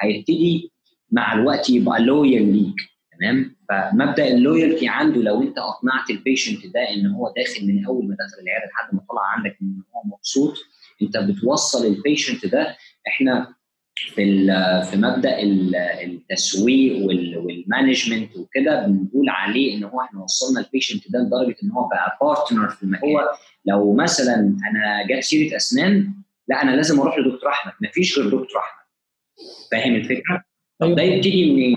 هيبتدي 0.00 0.73
مع 1.14 1.32
الوقت 1.34 1.70
يبقى 1.70 2.00
loyal 2.02 2.52
ليك 2.56 2.74
تمام؟ 3.18 3.56
فمبدأ 3.68 4.28
ال 4.28 4.36
loyalty 4.36 4.88
عنده 4.88 5.22
لو 5.22 5.42
انت 5.42 5.58
اقنعت 5.58 6.10
ال 6.10 6.17
patient 6.17 6.66
ده 6.66 6.80
ان 6.80 7.06
هو 7.06 7.32
داخل 7.36 7.66
من 7.66 7.84
أول 7.86 8.08
ما 8.08 8.14
دخل 8.14 8.42
العيادة 8.42 8.66
لحد 8.66 8.94
ما 8.94 9.00
طلع 9.10 9.22
عندك 9.36 9.56
إن 9.62 9.82
هو 9.94 10.16
مبسوط 10.16 10.54
انت 11.02 11.16
بتوصل 11.16 11.86
ال 11.86 11.94
patient 11.94 12.46
ده. 12.46 12.76
إحنا 13.08 13.54
في 13.96 14.46
في 14.90 14.96
مبدأ 14.96 15.42
التسويق 16.02 17.06
وال 17.06 17.28
management 17.28 18.36
وكده 18.36 18.86
بنقول 18.86 19.28
عليه 19.28 19.76
إن 19.76 19.84
هو 19.84 20.00
إحنا 20.00 20.22
وصلنا 20.22 20.60
ال 20.60 20.66
patient 20.66 21.10
ده 21.12 21.18
لدرجة 21.18 21.56
إن 21.62 21.70
هو 21.70 21.88
بقى 21.88 22.18
partner 22.20 22.68
في 22.68 22.82
المكان. 22.82 23.10
هو 23.10 23.28
لو 23.66 23.94
مثلا 23.94 24.34
أنا 24.70 25.06
جت 25.10 25.22
سيرة 25.22 25.56
أسنان 25.56 26.14
لا 26.48 26.62
أنا 26.62 26.70
لازم 26.76 27.00
أروح 27.00 27.18
لدكتور 27.18 27.48
أحمد 27.50 27.72
مفيش 27.82 28.18
غير 28.18 28.26
دكتور 28.26 28.58
أحمد. 28.58 28.84
فاهم 29.72 29.94
الفكرة؟ 29.94 30.44
طب 30.80 30.94
ده 30.94 31.02
يبتدي 31.02 31.52
منين؟ 31.52 31.76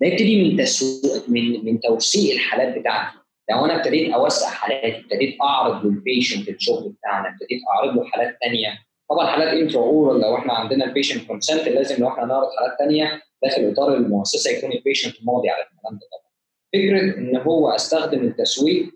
ده 0.00 0.06
يبتدي 0.06 0.44
من 0.50 0.56
تسويق 0.56 1.28
من 1.28 1.64
من 1.64 1.80
توثيق 1.80 2.34
الحالات 2.34 2.78
بتاعتي. 2.78 3.16
لو 3.50 3.64
أنا 3.64 3.76
ابتديت 3.76 4.12
أوثق 4.12 4.48
حالاتي 4.50 4.96
ابتديت 4.98 5.36
أعرض 5.42 5.86
لل 5.86 6.00
patient 6.00 6.48
الشغل 6.48 6.88
بتاعنا 6.98 7.28
ابتديت 7.28 7.60
اعرض 7.70 7.96
له 7.96 8.04
حالات 8.04 8.36
ثانية 8.44 8.68
طبعا 9.10 9.26
حالات 9.26 9.48
intra 9.48 9.80
oral 9.80 10.20
لو 10.20 10.36
إحنا 10.36 10.52
عندنا 10.52 10.84
ال 10.84 10.89
patient 10.89 11.26
consent 11.26 11.68
لازم 11.68 12.02
لو 12.02 12.08
إحنا 12.08 12.24
نعرض 12.24 12.48
حالات 12.58 12.78
ثانية 12.78 13.22
داخل 13.42 13.70
إطار 13.72 13.94
المؤسسة 13.94 14.50
يكون 14.50 14.72
ال 14.72 14.77
patient 14.77 15.14
ماضي 15.22 15.48
على 15.50 15.62
الكلام 15.62 15.94
ده 15.98 16.06
طبعا. 16.12 16.26
فكرة 16.74 17.18
إن 17.18 17.36
هو 17.36 17.70
أستخدم 17.70 18.20
التسويق 18.20 18.90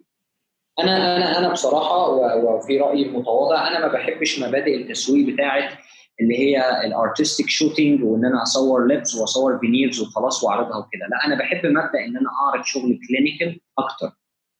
أنا 0.79 1.17
أنا 1.17 1.39
أنا 1.39 1.53
بصراحة 1.53 2.09
وفي 2.37 2.79
رأيي 2.79 3.03
المتواضع 3.07 3.69
أنا 3.69 3.81
ما 3.81 3.89
بحبش 3.93 4.41
مبادئ 4.41 4.77
التسويق 4.77 5.27
بتاعت 5.27 5.73
اللي 6.21 6.39
هي 6.39 6.85
ال 6.87 6.93
artistic 6.93 7.49
shooting 7.49 8.03
وإن 8.03 8.25
أنا 8.25 8.43
أصور 8.43 8.87
لبس 8.87 9.15
وأصور 9.15 9.59
veneers 9.59 10.01
وخلاص 10.01 10.45
وأعرضها 10.45 10.77
وكده. 10.77 11.07
لا 11.11 11.27
أنا 11.27 11.39
بحب 11.39 11.67
مبدأ 11.67 12.05
إن 12.07 12.17
أنا 12.17 12.31
أعرض 12.47 12.65
شغل 12.65 12.99
clinical 13.09 13.61
أكتر. 13.79 14.17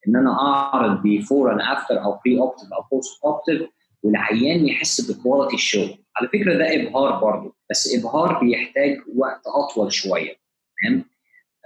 إن 0.09 0.17
أنا 0.17 0.33
أعرض 0.41 1.03
before 1.03 1.53
and 1.53 1.61
after 1.61 2.03
أو 2.05 2.19
pre 2.25 2.39
operative 2.39 2.73
أو 2.73 2.83
post 2.93 3.25
operative 3.25 3.69
والعيان 4.03 4.67
يحس 4.69 5.11
ب 5.11 5.16
quality 5.16 5.55
الشغل. 5.55 5.99
على 6.17 6.29
فكرة 6.29 6.59
ده 6.59 6.75
إبهار 6.75 7.21
برضه 7.21 7.55
بس 7.71 7.95
إبهار 7.99 8.41
بيحتاج 8.45 8.99
وقت 9.17 9.41
أطول 9.47 9.93
شوية. 9.93 10.37
تمام؟ 10.83 11.05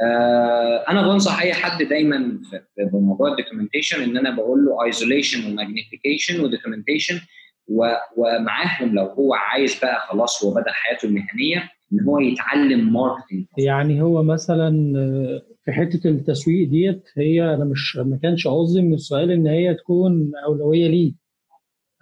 آه 0.03 0.85
أنا 0.89 1.03
بنصح 1.03 1.41
أي 1.43 1.55
حد 1.55 1.83
دايما 1.83 2.39
في 2.51 2.85
بموضوع 2.93 3.31
ال 3.31 3.36
documentation 3.36 4.03
إن 4.03 4.17
أنا 4.17 4.31
بقول 4.31 4.65
له 4.65 4.85
isolation 4.85 5.53
و 5.53 5.59
magnification 5.59 6.41
و 6.41 6.47
documentation 6.47 7.21
ومعاهم 8.17 8.95
لو 8.95 9.05
هو 9.05 9.35
عايز 9.35 9.81
بقى 9.83 10.01
خلاص 10.01 10.45
هو 10.45 10.51
بدأ 10.55 10.71
حياته 10.73 11.07
المهنية 11.07 11.71
إن 11.93 12.01
هو 12.01 12.19
يتعلم 12.19 12.93
marketing 12.93 13.45
يعني 13.59 14.03
هو 14.03 14.23
مثلا 14.23 14.71
في 15.65 15.73
حتة 15.73 16.09
التسويق 16.09 16.69
ديت 16.69 17.03
هي 17.17 17.55
أنا 17.55 17.65
مش 17.65 17.97
ما 17.97 18.19
كانش 18.23 18.47
قصدي 18.49 18.83
من 18.83 18.95
السؤال 18.95 19.31
إن 19.31 19.47
هي 19.47 19.75
تكون 19.75 20.33
أولوية 20.47 20.89
ليه. 20.89 21.13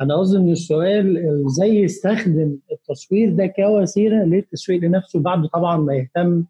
أنا 0.01 0.17
قصدي 0.17 0.39
من 0.39 0.53
السؤال 0.53 1.19
إزاي 1.47 1.77
يستخدم 1.77 2.59
التصوير 2.73 3.33
ده 3.35 3.47
كوسيلة 3.47 4.25
للتسويق 4.25 4.81
لنفسه 4.81 5.21
بعد 5.21 5.47
طبعا 5.47 5.77
ما 5.77 5.95
يهتم 5.95 6.45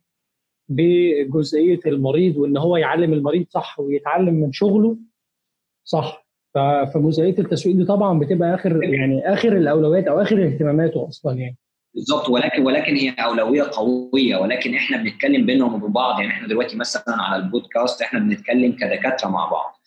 بجزئية 0.69 1.81
المريض 1.87 2.37
وإن 2.37 2.57
هو 2.57 2.77
يعلم 2.77 3.13
المريض 3.13 3.47
صح 3.51 3.81
ويتعلم 3.81 4.35
من 4.35 4.53
شغله 4.53 4.97
صح. 5.85 6.22
فجزئيه 6.55 7.39
التسويق 7.39 7.77
دي 7.77 7.85
طبعا 7.85 8.19
بتبقى 8.19 8.55
اخر 8.55 8.85
يعني 8.85 9.33
آخر 9.33 9.57
الأولويات 9.57 10.07
أو 10.09 10.21
آخر 10.23 10.47
اهتماماته 10.47 11.09
أصلا 11.09 11.39
يعني. 11.39 11.57
بالظبط. 11.95 12.29
ولكن 12.29 12.63
ولكن 12.63 12.97
هي 12.97 13.11
أولوية 13.11 13.63
قوية. 13.73 14.37
ولكن 14.37 14.75
إحنا 14.75 14.97
بنتكلم 14.97 15.47
بينهم 15.47 15.75
وبين 15.75 15.93
بعض 15.93 16.21
يعني 16.21 16.33
إحنا 16.33 16.49
دلوقتي 16.49 16.77
مثلا 16.77 17.03
على 17.09 17.43
البودكاست 17.43 18.03
إحنا 18.03 18.19
بنتكلم 18.21 18.73
كدكاترة 18.73 19.29
مع 19.29 19.51
بعض. 19.51 19.81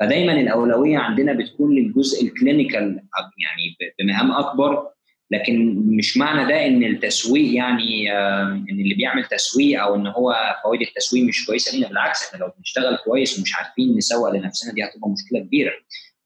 فدايما 0.00 0.32
الأولوية 0.32 0.98
عندنا 0.98 1.32
بتكون 1.32 1.74
للجزء 1.74 2.24
ال 2.26 2.32
clinical 2.32 2.82
يعني 3.38 3.76
بمهام 4.00 4.32
أكبر. 4.32 4.88
لكن 5.30 5.74
مش 5.86 6.16
معنى 6.16 6.48
ده 6.48 6.66
إن 6.66 6.84
التسويق 6.84 7.54
يعني 7.54 8.12
إن 8.70 8.80
اللي 8.80 8.94
بيعمل 8.94 9.24
تسويق 9.24 9.82
أو 9.82 9.94
إن 9.94 10.06
هو 10.06 10.34
فوائد 10.64 10.80
التسويق 10.80 11.24
مش 11.24 11.46
كويسة. 11.46 11.76
لينا 11.76 11.88
بالعكس 11.88 12.28
إحنا 12.28 12.44
لو 12.44 12.52
بنشتغل 12.58 12.96
كويس 13.04 13.38
ومش 13.38 13.56
عارفين 13.56 13.96
نسوق 13.96 14.30
لنفسنا 14.30 14.72
دي 14.74 14.84
هتبقى 14.84 15.10
مشكلة 15.10 15.40
كبيرة. 15.40 15.72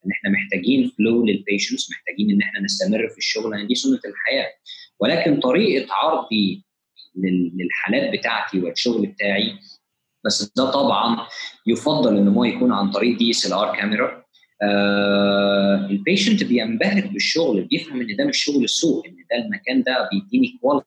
إن 0.06 0.10
إحنا 0.10 0.30
محتاجين 0.30 0.88
flow 0.98 1.26
لل 1.26 1.39
patients 1.39 1.90
محتاجين 1.90 2.30
إن 2.30 2.42
إحنا 2.42 2.60
نستمر 2.60 3.08
في 3.08 3.18
الشغل. 3.18 3.50
لأن 3.50 3.66
دي 3.66 3.74
سنة 3.74 4.00
الحياة. 4.06 4.48
ولكن 5.00 5.40
طريقة 5.40 5.86
عرضي 5.94 6.64
للحالات 7.54 8.18
بتاعتي 8.18 8.60
والشغل 8.60 9.06
بتاعي 9.06 9.52
بس 10.24 10.52
ده 10.56 10.70
طبعا 10.70 11.26
يفضل 11.66 12.16
إن 12.18 12.28
هو 12.28 12.44
يكون 12.44 12.72
عن 12.72 12.90
طريق 12.90 13.18
DSLR 13.18 13.30
camera 13.30 13.46
ال 13.46 13.52
patient 13.52 16.44
بينبهر 16.44 17.06
بالشغل 17.06 17.64
بيفهم 17.64 18.00
إن 18.00 18.16
ده 18.16 18.24
مش 18.24 18.44
شغل 18.44 18.64
السوق 18.64 19.06
إن 19.06 19.16
ده 19.30 19.44
المكان 19.44 19.82
ده 19.82 20.08
بيديني 20.12 20.58
quality 20.60 20.86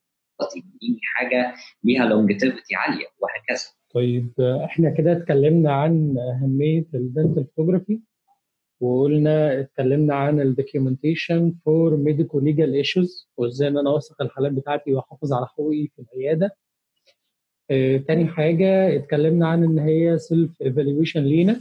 بيديني 0.54 1.00
حاجة 1.02 1.54
ليها 1.84 2.04
longevity 2.04 2.74
عالية 2.74 3.06
وهكذا. 3.18 3.64
طيب 3.94 4.32
إحنا 4.64 4.90
كده 4.98 5.12
اتكلمنا 5.12 5.72
عن 5.72 6.14
أهمية 6.18 6.86
ال 6.94 7.01
dental 7.01 7.46
photography 7.56 8.00
وقلنا 8.80 9.60
اتكلمنا 9.60 10.14
عن 10.14 10.40
ال 10.40 11.54
documentation 11.64 11.96
for 11.96 12.40
medico-legal 12.40 12.74
issues 12.74 13.28
وازاي 13.36 13.68
إن 13.68 13.78
أنا 13.78 13.90
أوثق 13.90 14.22
الحالات 14.22 14.52
بتاعتي 14.52 14.94
وأحافظ 14.94 15.32
على 15.32 15.46
حقوقي 15.46 15.86
في 15.96 16.02
العيادة. 16.02 16.50
آه، 17.70 17.96
تاني 17.96 18.26
حاجة 18.26 18.96
اتكلمنا 18.96 19.46
عن 19.48 19.64
إن 19.64 19.78
هي 19.78 20.18
self 20.18 20.62
evaluation 20.62 21.20
لينا 21.24 21.60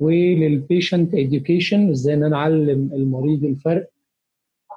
ولل 0.00 0.34
patient 0.34 1.14
education 1.14 1.90
إزاي 1.90 2.14
إن 2.14 2.22
أنا 2.24 2.36
أعلم 2.36 2.90
المريض 2.92 3.44
الفرق 3.44 3.88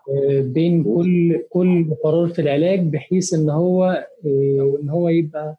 آه، 0.09 0.41
بين 0.41 0.83
كل 0.83 1.41
كل 1.49 1.93
قرار 2.03 2.27
في 2.27 2.39
العلاج 2.41 2.79
بحيث 2.79 3.33
إن 3.33 3.49
هو 3.49 3.83
آه، 4.25 4.77
إن 4.83 4.89
هو 4.89 5.09
يبقى 5.09 5.57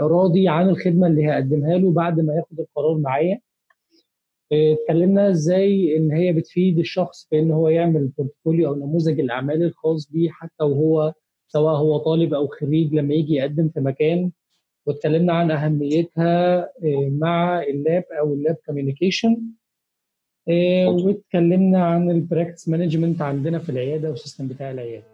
راضي 0.00 0.48
عن 0.48 0.68
الخدمة 0.68 1.06
اللي 1.06 1.30
هقدمها 1.30 1.78
له 1.78 1.90
بعد 1.92 2.20
ما 2.20 2.34
ياخد 2.34 2.60
القرار 2.60 2.98
معايا. 2.98 3.40
اتكلمنا 4.52 5.28
إزاي 5.30 5.96
ان 5.96 6.12
هي 6.12 6.32
بتفيد 6.32 6.78
الشخص 6.78 7.26
في 7.30 7.38
ان 7.38 7.50
هو 7.50 7.68
يعمل 7.68 8.08
portfolio 8.18 8.68
أو 8.68 8.74
نموذج 8.74 9.20
الاعمال 9.20 9.62
الخاص 9.62 10.10
بيه 10.10 10.30
حتى 10.30 10.64
وهو 10.64 11.12
سواء 11.48 11.74
هو 11.76 11.98
طالب 11.98 12.34
أو 12.34 12.46
خريج 12.46 12.94
لما 12.94 13.14
يجي 13.14 13.34
يقدم 13.34 13.68
في 13.68 13.80
مكان. 13.80 14.30
واتكلمنا 14.86 15.32
عن 15.32 15.50
اهميتها 15.50 16.68
مع 17.08 17.62
ال 17.62 17.73
lab 17.73 18.04
أو 18.20 18.34
ال 18.34 18.40
lab 18.40 18.56
communication 18.66 19.36
واتكلمنا 20.86 21.84
عن 21.84 22.10
ال 22.10 22.16
practice 22.16 22.68
management 22.68 23.22
عندنا 23.22 23.58
في 23.58 23.68
العيادة 23.68 24.10
وال 24.10 24.20
system 24.20 24.48
بتاع 24.48 24.70
العيادة. 24.70 25.04